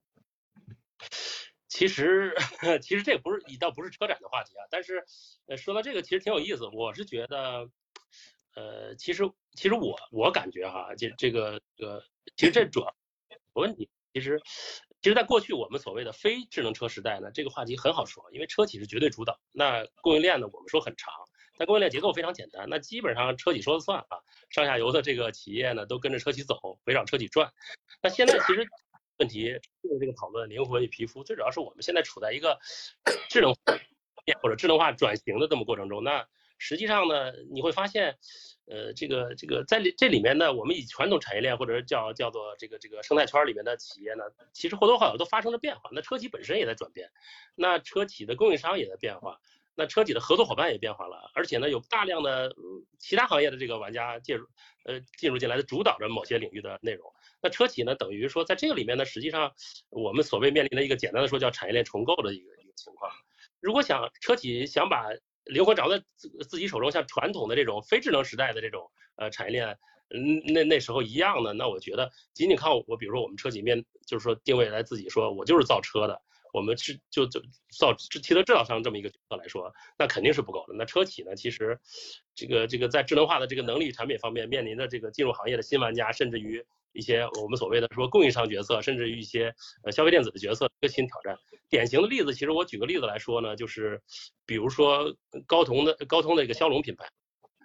[1.68, 2.34] 其实，
[2.82, 4.66] 其实这不是，倒不是车展的话题啊。
[4.72, 5.04] 但是，
[5.46, 6.66] 呃，说到这个，其实挺有意思。
[6.74, 7.70] 我是觉得，
[8.56, 12.02] 呃，其实，其实我我感觉哈，这这个呃，
[12.36, 12.96] 其实这主要
[13.54, 14.42] 问题，其实，
[15.02, 19.40] 其实在过去我们所谓的非智能车时代呢，这个话题很好说，因为车企是绝对主导。
[19.52, 21.14] 那供应链呢，我们说很长，
[21.58, 27.52] 但供应链结构非常简单，那基本上车企说了算啊，上下游的这个企业呢，都跟着车企走，围绕车企转。
[28.02, 28.68] 那现在其实。
[29.20, 32.60] 问题就是这个讨论灵魂与皮肤，最主要是我们现在处在一个
[33.32, 33.60] 智能化
[34.44, 36.04] 或者智能化转型的这么过程中。
[36.04, 36.28] 那
[36.60, 38.16] 实际上呢，你会发现，
[38.68, 45.90] 呃，这个这个在里这里面呢，我们以传统产业链或者叫叫做这个这个生态圈里面的企业呢，其实或多或少都发生了变化。
[45.92, 47.10] 那车企本身也在转变，
[47.56, 49.40] 那车企的供应商也在变化，
[49.80, 52.52] 那车企的合作伙伴也变化了，而且呢，有大量的
[52.98, 54.48] 其他行业的这个玩家介入，
[54.86, 57.14] 呃，进入进来的主导着某些领域的内容。
[57.44, 59.54] 那车企呢，等于说在这个里面呢，实际上
[59.90, 63.12] 我们所谓面临的一个简单的说叫产业链重构的一个一个情况。
[63.60, 65.10] 如果想车企想把
[65.44, 69.78] 灵魂掌握在自自己手中，像传统的这种非智能时代的这种呃产业链，
[70.10, 76.20] 嗯，那那时候一样的，那我觉得仅仅靠我，比如说我们车企面就是说定位来自己说我就是造车的。
[76.54, 77.42] 我们是就就
[77.78, 80.74] 造汽车制造商这么一个角色来说，那肯定是不够的。
[80.76, 81.80] 那车企呢，其实
[82.36, 91.38] 这个这个在智能化的这个能力产品方面，面临的这个进入行业的新玩家，甚至于一些我们所谓的说供应商角色，甚至于一些呃消费电子的角色一个新挑战。
[91.70, 94.02] 典型的例子，其实我举个例子来说呢，就是
[94.46, 97.10] 比如说高通的高通的一个骁龙品牌。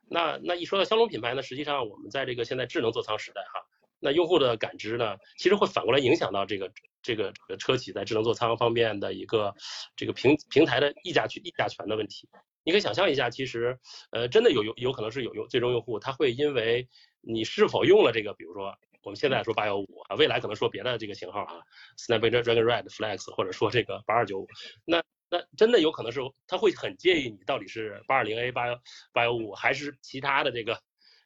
[0.08, 3.60] 那那一说到骁龙品牌呢，实际上我们在这个现在智能座舱时代哈。
[3.98, 6.68] 那用户的感知呢，其实会反过来影响到这个
[7.03, 9.55] 这个这个车企在智能座舱方面的一个
[9.96, 12.28] 这个平平台的议价权议价权的问题。
[12.64, 13.78] 你可以想象一下，其实
[14.11, 16.88] 呃真的有有有可能是有用最终用户他会因为
[17.20, 18.72] 你是否用了这个，比如说
[19.03, 21.55] 我们现在说八幺五啊，未来可能说别的这个型号啊
[21.98, 24.46] ，Snapdragon Red Flex 或者说这个八二九五，
[24.84, 28.80] 那那真的有可能是他会很介意你到底是八二零 A 八幺
[29.12, 30.80] 八幺五还是其他的这个。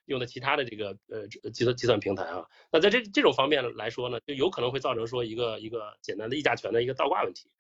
[0.07, 7.51] 用的其他的这个呃计算计算平台啊，那在这这种方面来说呢，就有可能会造成说一个一个简单的议价权的一个倒挂问题。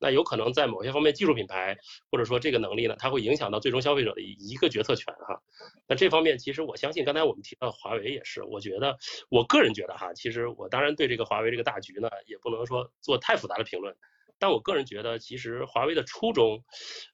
[0.00, 1.78] 那有可能在某些方面技术品牌
[2.10, 5.40] 或者说这个能力呢，它会影响到最终消费者的一个决策权哈。
[5.86, 8.98] 那这方面其实我相信刚才我们提到华为也是，我觉得
[9.28, 13.94] 我个人觉得哈，其实我当然对这个华为这个大局呢也不能说做太复杂的评论，
[14.40, 16.64] 但我个人觉得其实华为的初衷，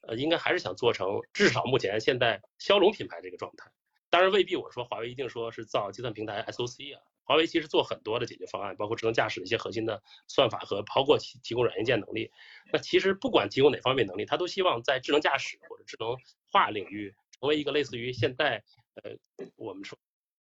[0.08, 3.70] 呃应该还是想做成至少目前现在骁龙品牌这个状态。
[4.10, 7.00] 当然未必，我说华为一定说是造计算平台 SOC 啊。
[7.22, 12.28] 华为其实做很多的解决方案，包括智能驾驶的一些核心的算法和包括提提供软硬件能力。
[12.72, 16.16] 那其实不管提供哪方面能力，它都希望在智能驾驶或者智能
[16.50, 18.64] 化领域成为一个类似于现在
[18.96, 19.12] 呃
[19.54, 19.96] 我们说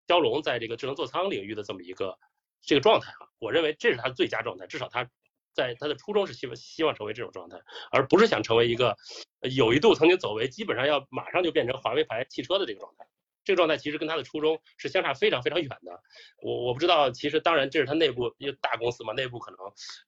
[0.07, 2.17] 骁龙在这个智能座舱领域的这么一个
[2.63, 3.29] 这个状态啊。
[3.37, 5.07] 我认为这是它最佳状态，至少它
[5.53, 7.59] 在它的初衷是希望希望成为这种状态，
[7.91, 8.97] 而不是想成为一个
[9.41, 13.05] 有一度曾经走为基本上要马上就变成华为牌汽车的这个状态。
[13.49, 15.99] 这个状态其实跟他的初衷是相差非常非常远的。
[16.43, 19.57] 我我不知道，其实当然这是他内部一个大公司嘛，内部可能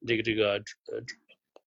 [0.06, 0.54] 这个这个
[0.92, 1.02] 呃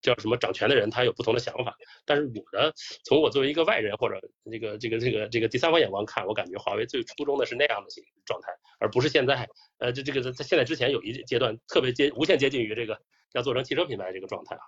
[0.01, 1.77] 叫什么掌权的人他有不同的想法。
[2.05, 2.73] 但是我的
[3.05, 4.21] 从我作为一个外人或者
[4.53, 7.89] 这个这个这个这个第三方眼光看，我感觉华为最初衷的是那样的
[8.25, 9.49] 状态，而不是现在
[9.79, 12.97] 呃这这个在现在之前有一阶段特别接无限接近于这个
[13.33, 14.63] 要做成汽车品牌这个状态啊。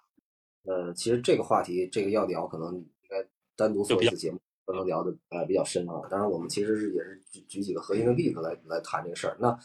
[0.65, 4.41] 呃，其实这个话题这个要聊，可能应该单独做一次节目。
[4.67, 9.37] 可能聊的呃比较深啊，当然我们其实是也是举举几个核心的例子来来谈这个事儿。
[9.39, 9.57] 那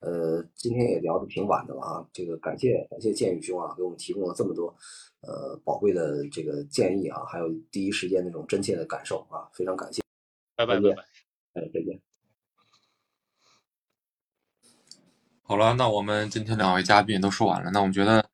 [0.00, 4.76] 呃今天也聊的挺晚的了啊，这个感谢感谢建宇兄啊，给我们提供了这么多
[5.20, 10.02] 呃宝贵的这个建议啊，还有第一时间那种真切的感受啊，非常感谢。
[10.56, 11.02] 拜拜拜拜，
[11.54, 12.00] 哎再见。
[15.42, 18.28] 好了，那我们今天两位嘉宾都说完了，那我们觉得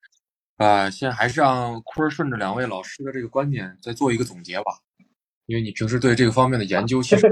[0.56, 4.80] 啊，先还是让坤顺着两位老师的这个观点再做一个总结吧。
[5.46, 7.26] 因为你平时对这个方面的研究，其实，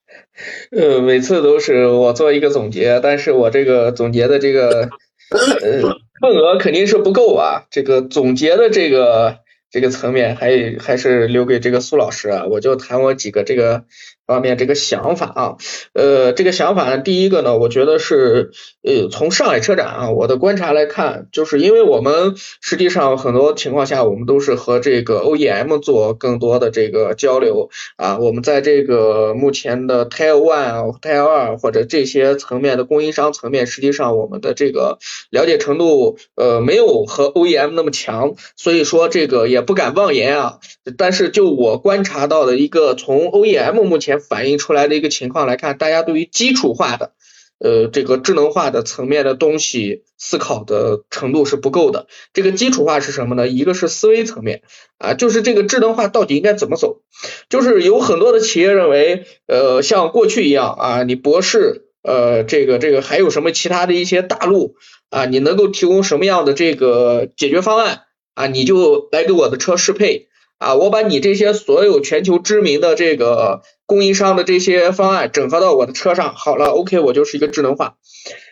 [0.72, 4.88] 呃，每次都是我做一个总结，但是我这个总结的这个
[5.30, 5.82] 呃
[6.20, 7.64] 份额肯定是不够啊。
[7.70, 9.38] 这个总结的这个
[9.70, 13.84] 这个层面还还是留给这个苏老师啊，我就谈我几个这个
[14.26, 15.56] 方面这个想法啊，
[15.94, 18.50] 呃，这个想法呢，第一个呢，我觉得是
[18.82, 34.98] 呃从上海车展啊，我的观察来看，就是因为我们实际上很多情况下我们都是和这个 OEM 做更多的这个交流啊，我们在这个目前的 Tail One、Tail 二或者这些层面的供应商层面，实际上我们的这个
[35.30, 39.62] 了解程度呃没有和 OEM 那么强，所以说这个也。
[39.62, 40.58] 不敢妄言啊，
[40.98, 47.12] 但是就我观察到的一个从 OEM 目前反映出来的一个情况来看，大家对于基础化的
[47.58, 52.06] 呃这个智能化的层面的东西思考的程度是不够的。
[52.32, 53.48] 这个基础化是什么呢？
[53.48, 54.62] 一个是思维层面
[54.98, 57.02] 啊，就是这个智能化到底应该怎么走？
[57.48, 64.74] 就是有很多的企业认为，呃，像过去一样啊，你博士呃这个这个还有什么其他的一些大路
[65.10, 68.02] 啊，你能够提供什么样的这个解决方案？
[68.34, 73.60] 啊，你就来给我的车适配啊，我把你这些所有全球知名的这个
[73.92, 77.96] 供应商的这些方案整合到我的车上，好了，OK，我就是一个智能化。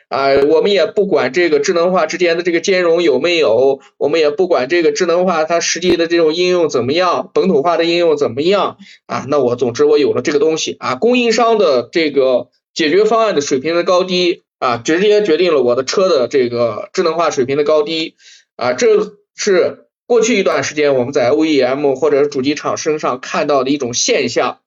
[0.09, 8.77] 啊，我们也不管这个智能化之间的这个兼容有没有，我们也不管这个智能化它实际的这种应用怎么样，本土化的应用怎么样
[9.07, 10.77] 啊，那我总之我有了这个东西。
[10.79, 18.17] 啊，供应商的这个解决方案的水平的高低啊，直接决定了我的车的这个智能化水平的高低。
[18.57, 19.17] 啊，这。
[19.43, 24.59] 是过去一段时间我们在 OEM 或者主机厂身上看到的一种现象。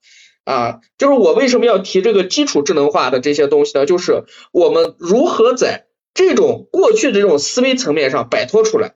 [0.46, 3.86] 啊，就是我为什么要提这个基础智能化的这些东西呢？
[3.86, 8.96] 就是我们如何在这种过去的这种思维层面上摆脱出来。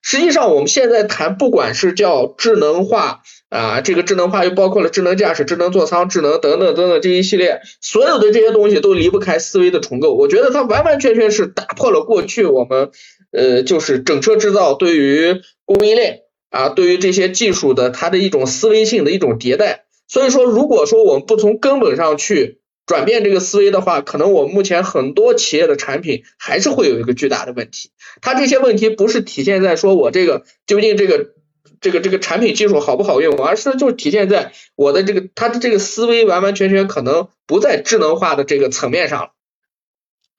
[0.00, 10.14] 实际上我们现在谈，不管是叫智能化啊，这个智能化又包括了智能驾驶、智能座舱、智能等等等等这一系列，所有的这些东西都离不开思维的重构。
[10.14, 12.90] 我觉得它完完全全是打破了过去我们。
[13.30, 19.84] 呃，就是整车制造对于供应链啊，对于这些技术的它的一种思维性的一种迭代。
[20.08, 27.90] 所以说，如果说我们不从根本上去转变这个思维的话，可能我们目前很多企业的产品还是会有一个巨大的问题。
[28.22, 31.34] 它这些问题不是体现在说我这个究竟这个
[31.80, 39.30] 这个这个产品技术好不好用，而是就体现在我的这个它的这个思维完完全全可能不在智能化的这个层面上了。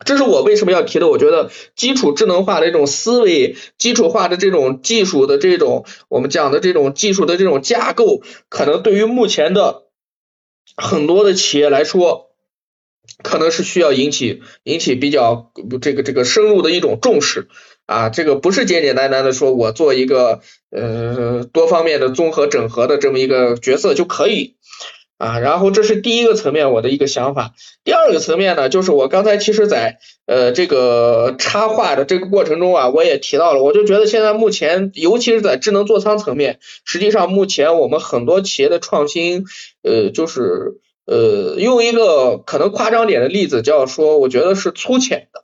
[0.05, 1.07] 这是我为什么要提的？
[1.09, 9.83] 我觉得基础智能化的这种思维，基础化的这种技术的这种我们讲的这种技术的这种架构，可能对于目前的
[10.77, 12.29] 很多的企业来说，
[13.23, 17.49] 可能是需要引起引起比较这个这个深入的一种重视
[17.85, 18.07] 啊。
[18.07, 20.39] 这个不是简简单单的说我做一个
[20.71, 24.55] 呃多方面的综合整合的这么一个角色就可以。
[25.19, 27.51] 啊，然后这是第一个层面我的一个想法，
[27.83, 39.43] 第二个层面呢，就是我刚才其实在呃这个插画的这个过程中啊，我也提到了，我就觉得现在目前，尤其是在智能座舱层面，实际上目前我们很多企业的创新，
[39.83, 45.43] 呃，就是呃用一个可能夸张点的例子，叫说，我觉得是粗浅的，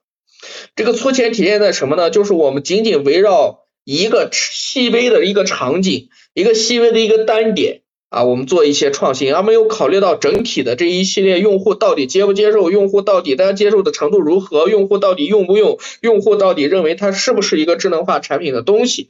[0.78, 2.10] 这个粗浅体现在什么呢？
[2.10, 7.82] 就是我们仅仅围绕一个细微的一个场景，一个细微的一个单点。
[8.16, 19.10] 啊，我们做一些创新，而没有考虑到整体的这一系列用户到底接不接受，用户到底大家接受的程度如何，用户到底用不用，用户到底认为它是不是一个智能化产品的东西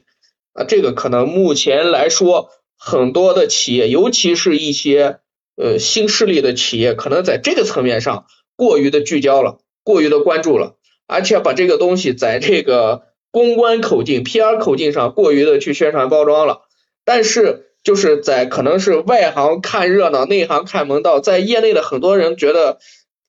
[0.53, 0.63] 啊？
[0.63, 2.49] 这个可能目前来说，
[2.79, 5.19] 很多的企业，尤其是一些
[5.55, 8.25] 呃新势力的企业，可能在这个层面上
[8.55, 16.61] 过于的聚焦了，过于的关注了，而且把这个东西在这个公关口径、PR 口径上过于的去宣传包装了，
[17.05, 17.61] 但是。
[17.85, 22.79] 就是在可能是外行看热闹，内行看门道，在业内的很多人觉得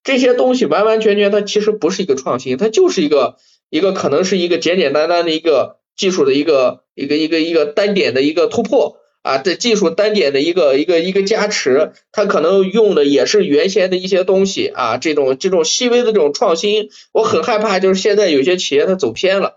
[0.02, 3.36] 这些东西完完全全它其实不是一个创新，它就是一个
[3.70, 19.54] 一个可能是一个简简单单的一个技术的一个一个一个一个单点的一个突破啊，这技术单点的一个一个一个加持，它可能用的也是原先的一些东西啊，这种这种细微的这种创新，我很害怕就是现在有些企业它走偏了。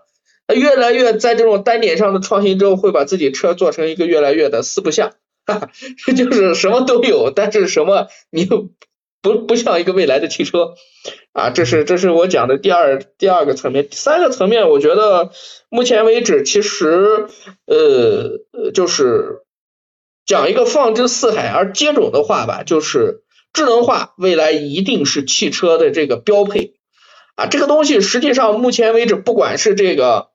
[0.54, 5.12] 越来越在这种单点上的创新之后，会把自己车做成一个越来越的四不像，
[5.46, 5.70] 哈哈，
[6.16, 8.70] 就是什么都有，但是什么你又
[9.22, 10.74] 不不像一个未来的汽车
[11.32, 15.30] 啊，这是这是我讲的第二第二个层面，第三个层面，我觉得
[15.68, 17.26] 目前为止其实
[17.66, 19.42] 呃就是
[20.24, 23.22] 讲一个放之四海而皆准的话吧，就是
[23.52, 26.74] 智能化未来一定是汽车的这个标配
[27.36, 30.30] 啊，这个东西实际上目前为止不管是这个。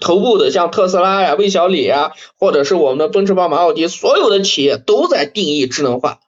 [0.00, 6.20] 头部的像特斯拉呀、魏小李呀，或者是我们的奔驰、宝马、奥迪，所有的企业都在定义智能化。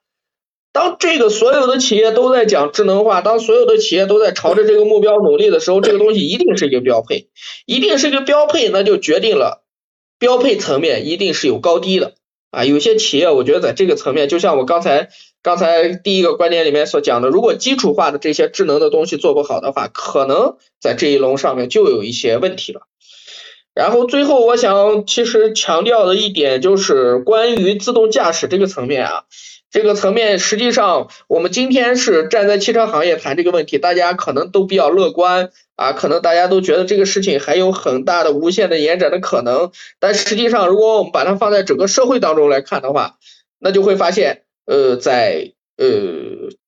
[0.73, 7.29] 当这个所有的企业都在讲智能化，当所有的企业都在朝着这个目标努力的时候，这个东西一定是一个标配，
[7.67, 9.65] 一定是一个标配，那就决定了
[10.21, 12.15] 标配层面一定是有高低的
[12.53, 12.65] 啊。
[12.65, 15.09] 有些企业我觉得在这个层面，就像我刚才
[15.43, 22.83] 刚才第一个观点里面所讲的，如果基础化的这些智能的东西做不好的话，可能在这一轮上面就有一些问题了。
[23.75, 29.25] 然后最后我想其实强调的一点就是关于自动驾驶这个层面啊。
[29.73, 39.71] 这个层面，实际上我们今天是站在汽车行业谈这个问题，大家可能都比较乐观啊，可能大家都觉得这个事情还有很大的无限的延展的可能。
[40.01, 43.19] 但实际上，如果我们把它放在整个社会当中来看的话，
[43.61, 45.87] 那就会发现，呃，在呃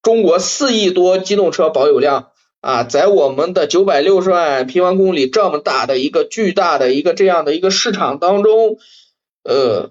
[0.01, 2.29] 中国四亿多机动车保有量
[2.63, 8.79] 啊，在我们的九百六十万平方公里这么大的一个巨大的一个这样的一个市场当中，
[9.45, 9.91] 呃。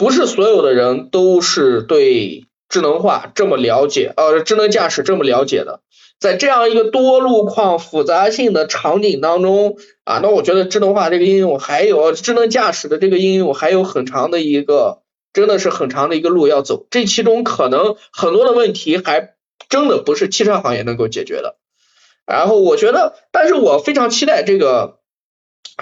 [0.00, 5.80] 不是所有的人都是对智能化这么了解，呃，智能驾驶这么了解的。
[6.20, 15.02] 在这样一个多路况复杂性的场景当中啊，那我觉得智能化这个应用还有智能驾驶的这个应用还有很长的一个，
[15.32, 16.86] 真的是很长的一个路要走。
[16.90, 19.34] 这其中可能很多的问题还
[19.68, 21.56] 真的不是汽车行业能够解决的。
[22.28, 24.98] 然后我觉得，但是我非常期待这个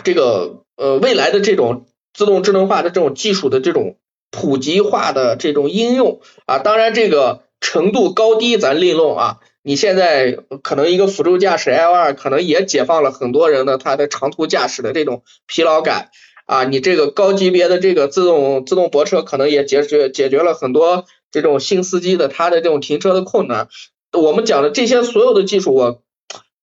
[0.03, 3.97] 这个呃未来的这种自动智能化的这种技术的这种。
[4.32, 9.38] 普及化的这种应用啊，当然这个程度高低咱另论啊。
[9.62, 10.32] 你现在
[10.62, 16.11] 可能一个辅助驾驶 L 二可能也解放了很多人的他的长途驾驶的这种疲劳感
[16.44, 16.64] 啊。
[16.64, 23.68] 你这个高级别的这个自动自动泊车可能也解决解决了很多这种新司机的他的这种停车的困难。
[24.12, 26.03] 我们讲的这些所有的技术，我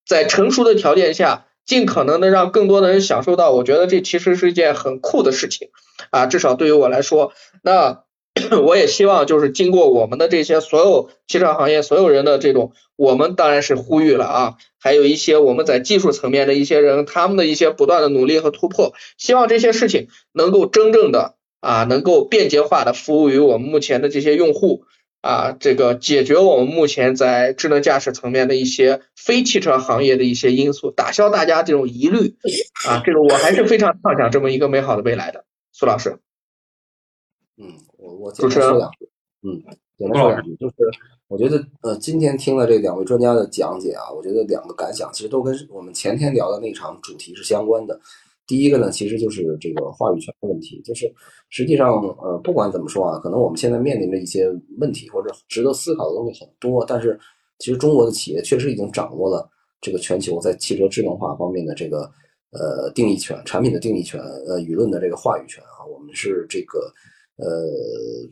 [0.05, 1.45] 在成熟的条件下。
[1.65, 5.69] 尽可能的让更多的人享受到，我觉得这其实是一件很酷的事情
[6.11, 7.31] 啊，至少对于我来说，
[7.63, 8.03] 那
[8.65, 24.83] 我也希望就是经过我们的这些所有汽车行业所有人的这种，我们当然是呼吁了啊，还有一些我们在技术层面的一些人，他们的一些不断的努力和突破，希望这些事情能够真正的啊，能够便捷化的服务于我们目前的这些用户。
[25.23, 32.35] 啊，这个解决我们目前在智能驾驶层面的一些非汽车行业的一些因素，打消大家这种疑虑
[32.85, 35.45] 啊，这个我还是非常畅想这么一个美好的未来的。
[35.71, 36.19] 苏老师，
[37.55, 39.09] 嗯，我我简单说两句，
[39.43, 39.63] 嗯，
[39.97, 40.75] 简单说两句，就是
[41.29, 47.97] 我觉得呃，今天听了这两位专家的讲解啊，我觉得两个感想其实都跟我们前天聊的那场主题是相关的。
[48.45, 51.11] 第一个呢，其实就是这个话语权的问题，就是
[51.49, 57.17] 实际上，呃，不管怎么说啊，可能我们现在面临着一些问题或者值得思考的东西很多，但是
[57.59, 62.09] 其实中国的企业确实已经掌握了这个全球在汽车智能化方面的这个
[62.51, 66.79] 呃定义权、产品的定义权、呃舆论的这个话语权啊，我们是这个
[67.37, 67.45] 呃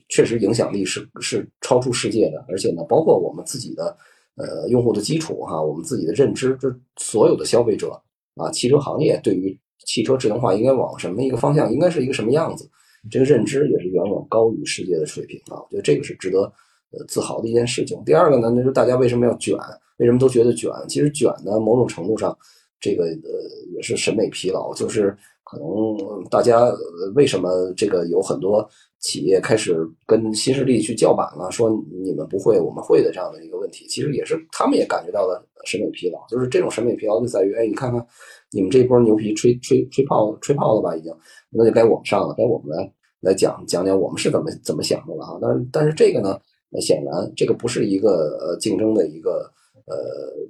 [0.10, 3.96] 确实影响力是是超出世界的，而且呢，包括我们自己的
[4.36, 7.92] 呃用户的基础哈，我们自己的认知，就所有的消费者
[8.36, 9.58] 啊，汽车行业对于
[9.92, 11.70] 汽车智能化应该往什么一个方向？
[11.70, 12.66] 应该是一个什么样子？
[13.12, 15.60] 这个认知也是远远高于世界的水平啊！
[15.60, 16.44] 我觉得这个是值得
[16.92, 18.02] 呃自豪的一件事情。
[18.06, 19.54] 第二个呢，那就大家为什么要卷？
[19.98, 20.72] 为什么都觉得卷？
[20.88, 22.34] 其实卷呢，某种程度上，
[22.80, 23.32] 这个呃
[23.76, 25.14] 也是审美疲劳，就是
[25.44, 26.72] 可能大家
[27.14, 28.66] 为什么这个有很多
[29.00, 29.76] 企业开始
[30.06, 36.24] 跟新势力去叫板了，说你们不会，我们会的这样的一个问题，其实也是他们也感觉到了审美疲劳。
[36.30, 38.06] 就是这种审美疲劳就在于，哎，你看看。
[38.52, 40.96] 你们这波牛皮吹吹吹泡吹泡了吧？
[40.96, 41.14] 已经，
[41.50, 42.92] 那就该我们上了，该我们来
[43.22, 45.40] 来讲讲讲我们是怎么怎么想的了啊！
[45.42, 46.38] 但是但是这个呢，
[46.82, 49.50] 显然这个不是一个呃竞争的一个
[49.86, 49.96] 呃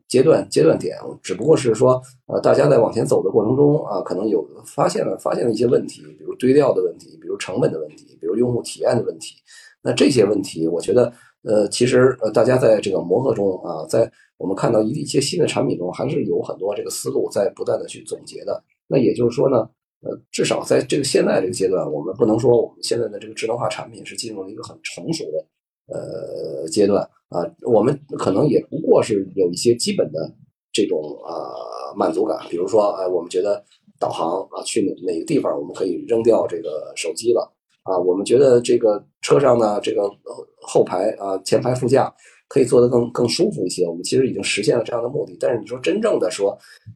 [0.07, 9.35] 阶段阶段点，只不过是说呃大家在往前走的过程中啊，可能有发现了发现了一些问题，比如堆料的问题，比如成本的问题，比如用户体验的问题。
[9.83, 11.11] 那这些问题，我觉得
[11.43, 14.11] 呃其实呃大家在这个磨合中啊，在
[14.41, 18.63] 我们看到一一些新的产品中，还是有很多这个思路在不断的去总结的。
[18.87, 19.57] 那也就是说呢，
[20.01, 25.45] 呃，至少在这个现在这个阶段，我们不能说我们现在的这个智能化产品是进入了一个很成熟的
[25.93, 27.45] 呃阶段啊。
[27.61, 30.19] 我们可能也不过是有一些基本的
[30.73, 33.63] 这种啊满足感，比如说，哎，我们觉得
[33.99, 37.47] 导航啊，去哪哪个地方我们可以扔掉这个手机了
[37.83, 37.95] 啊。
[37.95, 40.09] 我们觉得这个车上呢，这个
[40.63, 42.11] 后排啊，前排副驾。
[42.51, 45.37] 可以做得更更舒服一些，我们其实已经实现了这样的目的。
[45.39, 46.51] 但是你说真正的说，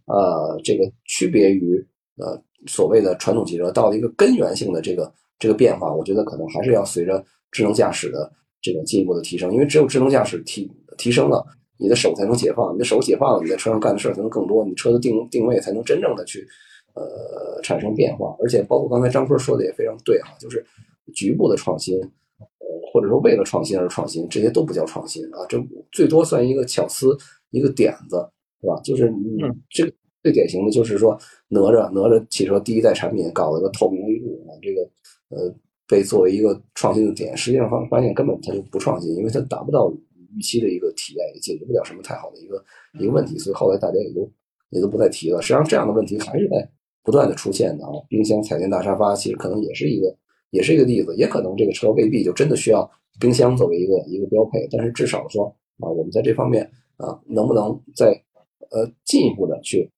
[0.05, 1.81] 呃，这个区别于
[2.17, 2.37] 呃
[2.67, 8.29] 所谓的传统汽车，到了一个根源性的这个这个变化，我觉得可能还是要随着智能驾驶的
[8.61, 9.53] 这种进一步的提升。
[9.53, 11.41] 因为只有智能驾驶提提升了，
[11.77, 16.45] 你的手才能解放，你的手解放了，你在车上干的事儿才能更多，你车的定定位才能真正的去
[16.95, 18.35] 呃产生变化。
[18.43, 20.65] 而且包括刚才张坤说的也非常对啊，就是
[21.13, 21.97] 局部的创新。
[22.95, 27.13] 或者说为了创新而创新，这些都不叫创新啊，这最多算一个巧思，
[27.49, 28.15] 一个点子，
[28.61, 28.79] 是吧？
[28.85, 29.35] 就是你
[29.69, 29.91] 这个
[30.23, 31.19] 最典型的就是说
[31.49, 34.81] 哪吒哪吒汽车第一代产品搞了个透明立柱啊，这个
[35.27, 35.53] 呃
[35.89, 39.93] 被作为一个创新的点，实际上发发现根本它就不创新，因为它达不到
[40.37, 42.63] 预期的一个体验，也解决不了什么太好的一个
[42.97, 44.31] 一个问题，所以后来大家也都
[44.69, 45.41] 也都不再提了。
[45.41, 46.65] 实际上这样的问题还是在
[47.03, 50.15] 不断的出现的啊，冰箱、彩电、大沙发，其实可能也是一个
[50.51, 52.89] 也是一个例子，也可能这个车未必就真的需要
[53.19, 55.45] 冰箱作为一个一个标配，但是至少说
[55.79, 58.11] 啊，我们在这方面啊，能不能在
[58.71, 59.89] 呃进一步的去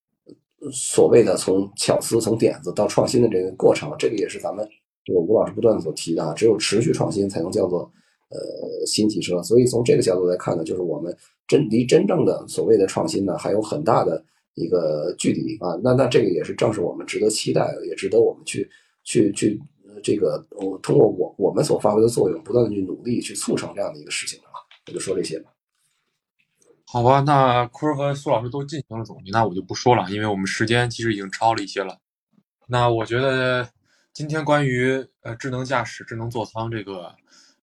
[0.71, 4.67] 所谓的从巧思、从点子到创新的这个过程，这个也是咱们
[5.05, 7.81] 这个吴老师不断所提的啊，只有持续创新才能叫做
[8.29, 9.41] 呃新汽车。
[9.43, 11.15] 所以从这个角度来看呢，就是我们
[11.47, 14.23] 真离真正的所谓的创新呢还有很大的
[14.55, 15.79] 一个距离啊。
[15.83, 18.67] 那那这个也是正是我们值得期待的，也值得我们去
[19.03, 19.59] 去去
[20.03, 24.51] 这个我通过我我们所发挥的作用，不断的去努力去促成这样的一个事情啊。
[24.87, 25.51] 我就说这些吧。
[26.89, 31.99] 好吧，那坤儿和苏老师都进行了总结，那我就不说了，因为我们时间其实已经超了一些了。
[32.65, 33.69] 那我觉得
[34.13, 37.13] 今天关于呃智能驾驶、智能座舱这个，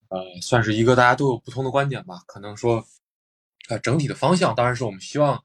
[0.09, 2.19] 呃，算是一个大家都有不同的观点吧。
[2.27, 2.85] 可能说，
[3.67, 5.41] 呃，整体的方向当然是我们希望，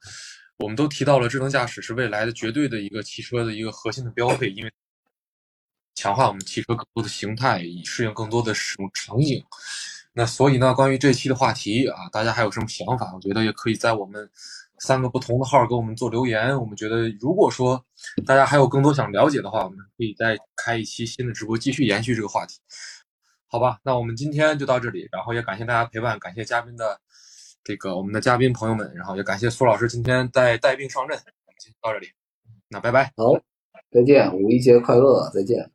[0.59, 4.71] 我们都提到了智能驾驶是未来的绝对的一个汽车的一个核心的标配，因为
[5.95, 9.45] 强化我们汽车更多的形态，以适应更多的使用场景。
[10.13, 13.13] 那所以呢，关于这期的话题啊，大家还有什么想法？
[13.15, 14.29] 我觉得也可以在我们
[14.81, 16.59] 三个不同的号给我们做留言。
[16.59, 17.85] 我们觉得，如果说
[18.27, 22.59] 大家还有更多想了解的话，我们可以再开一期新的直播，继续延续这个话题，
[23.47, 23.79] 好吧？
[23.85, 27.01] 那我们今天就到这里，然后也感谢大家陪伴，感谢嘉宾的
[27.63, 31.17] 这个我们的嘉宾朋友们，然后也感谢苏老师今天带带病上阵。
[31.59, 32.09] 今天到这里，
[32.69, 33.13] 那拜拜。
[33.17, 33.39] 好，
[33.93, 35.71] 再见，五一节快乐，再见。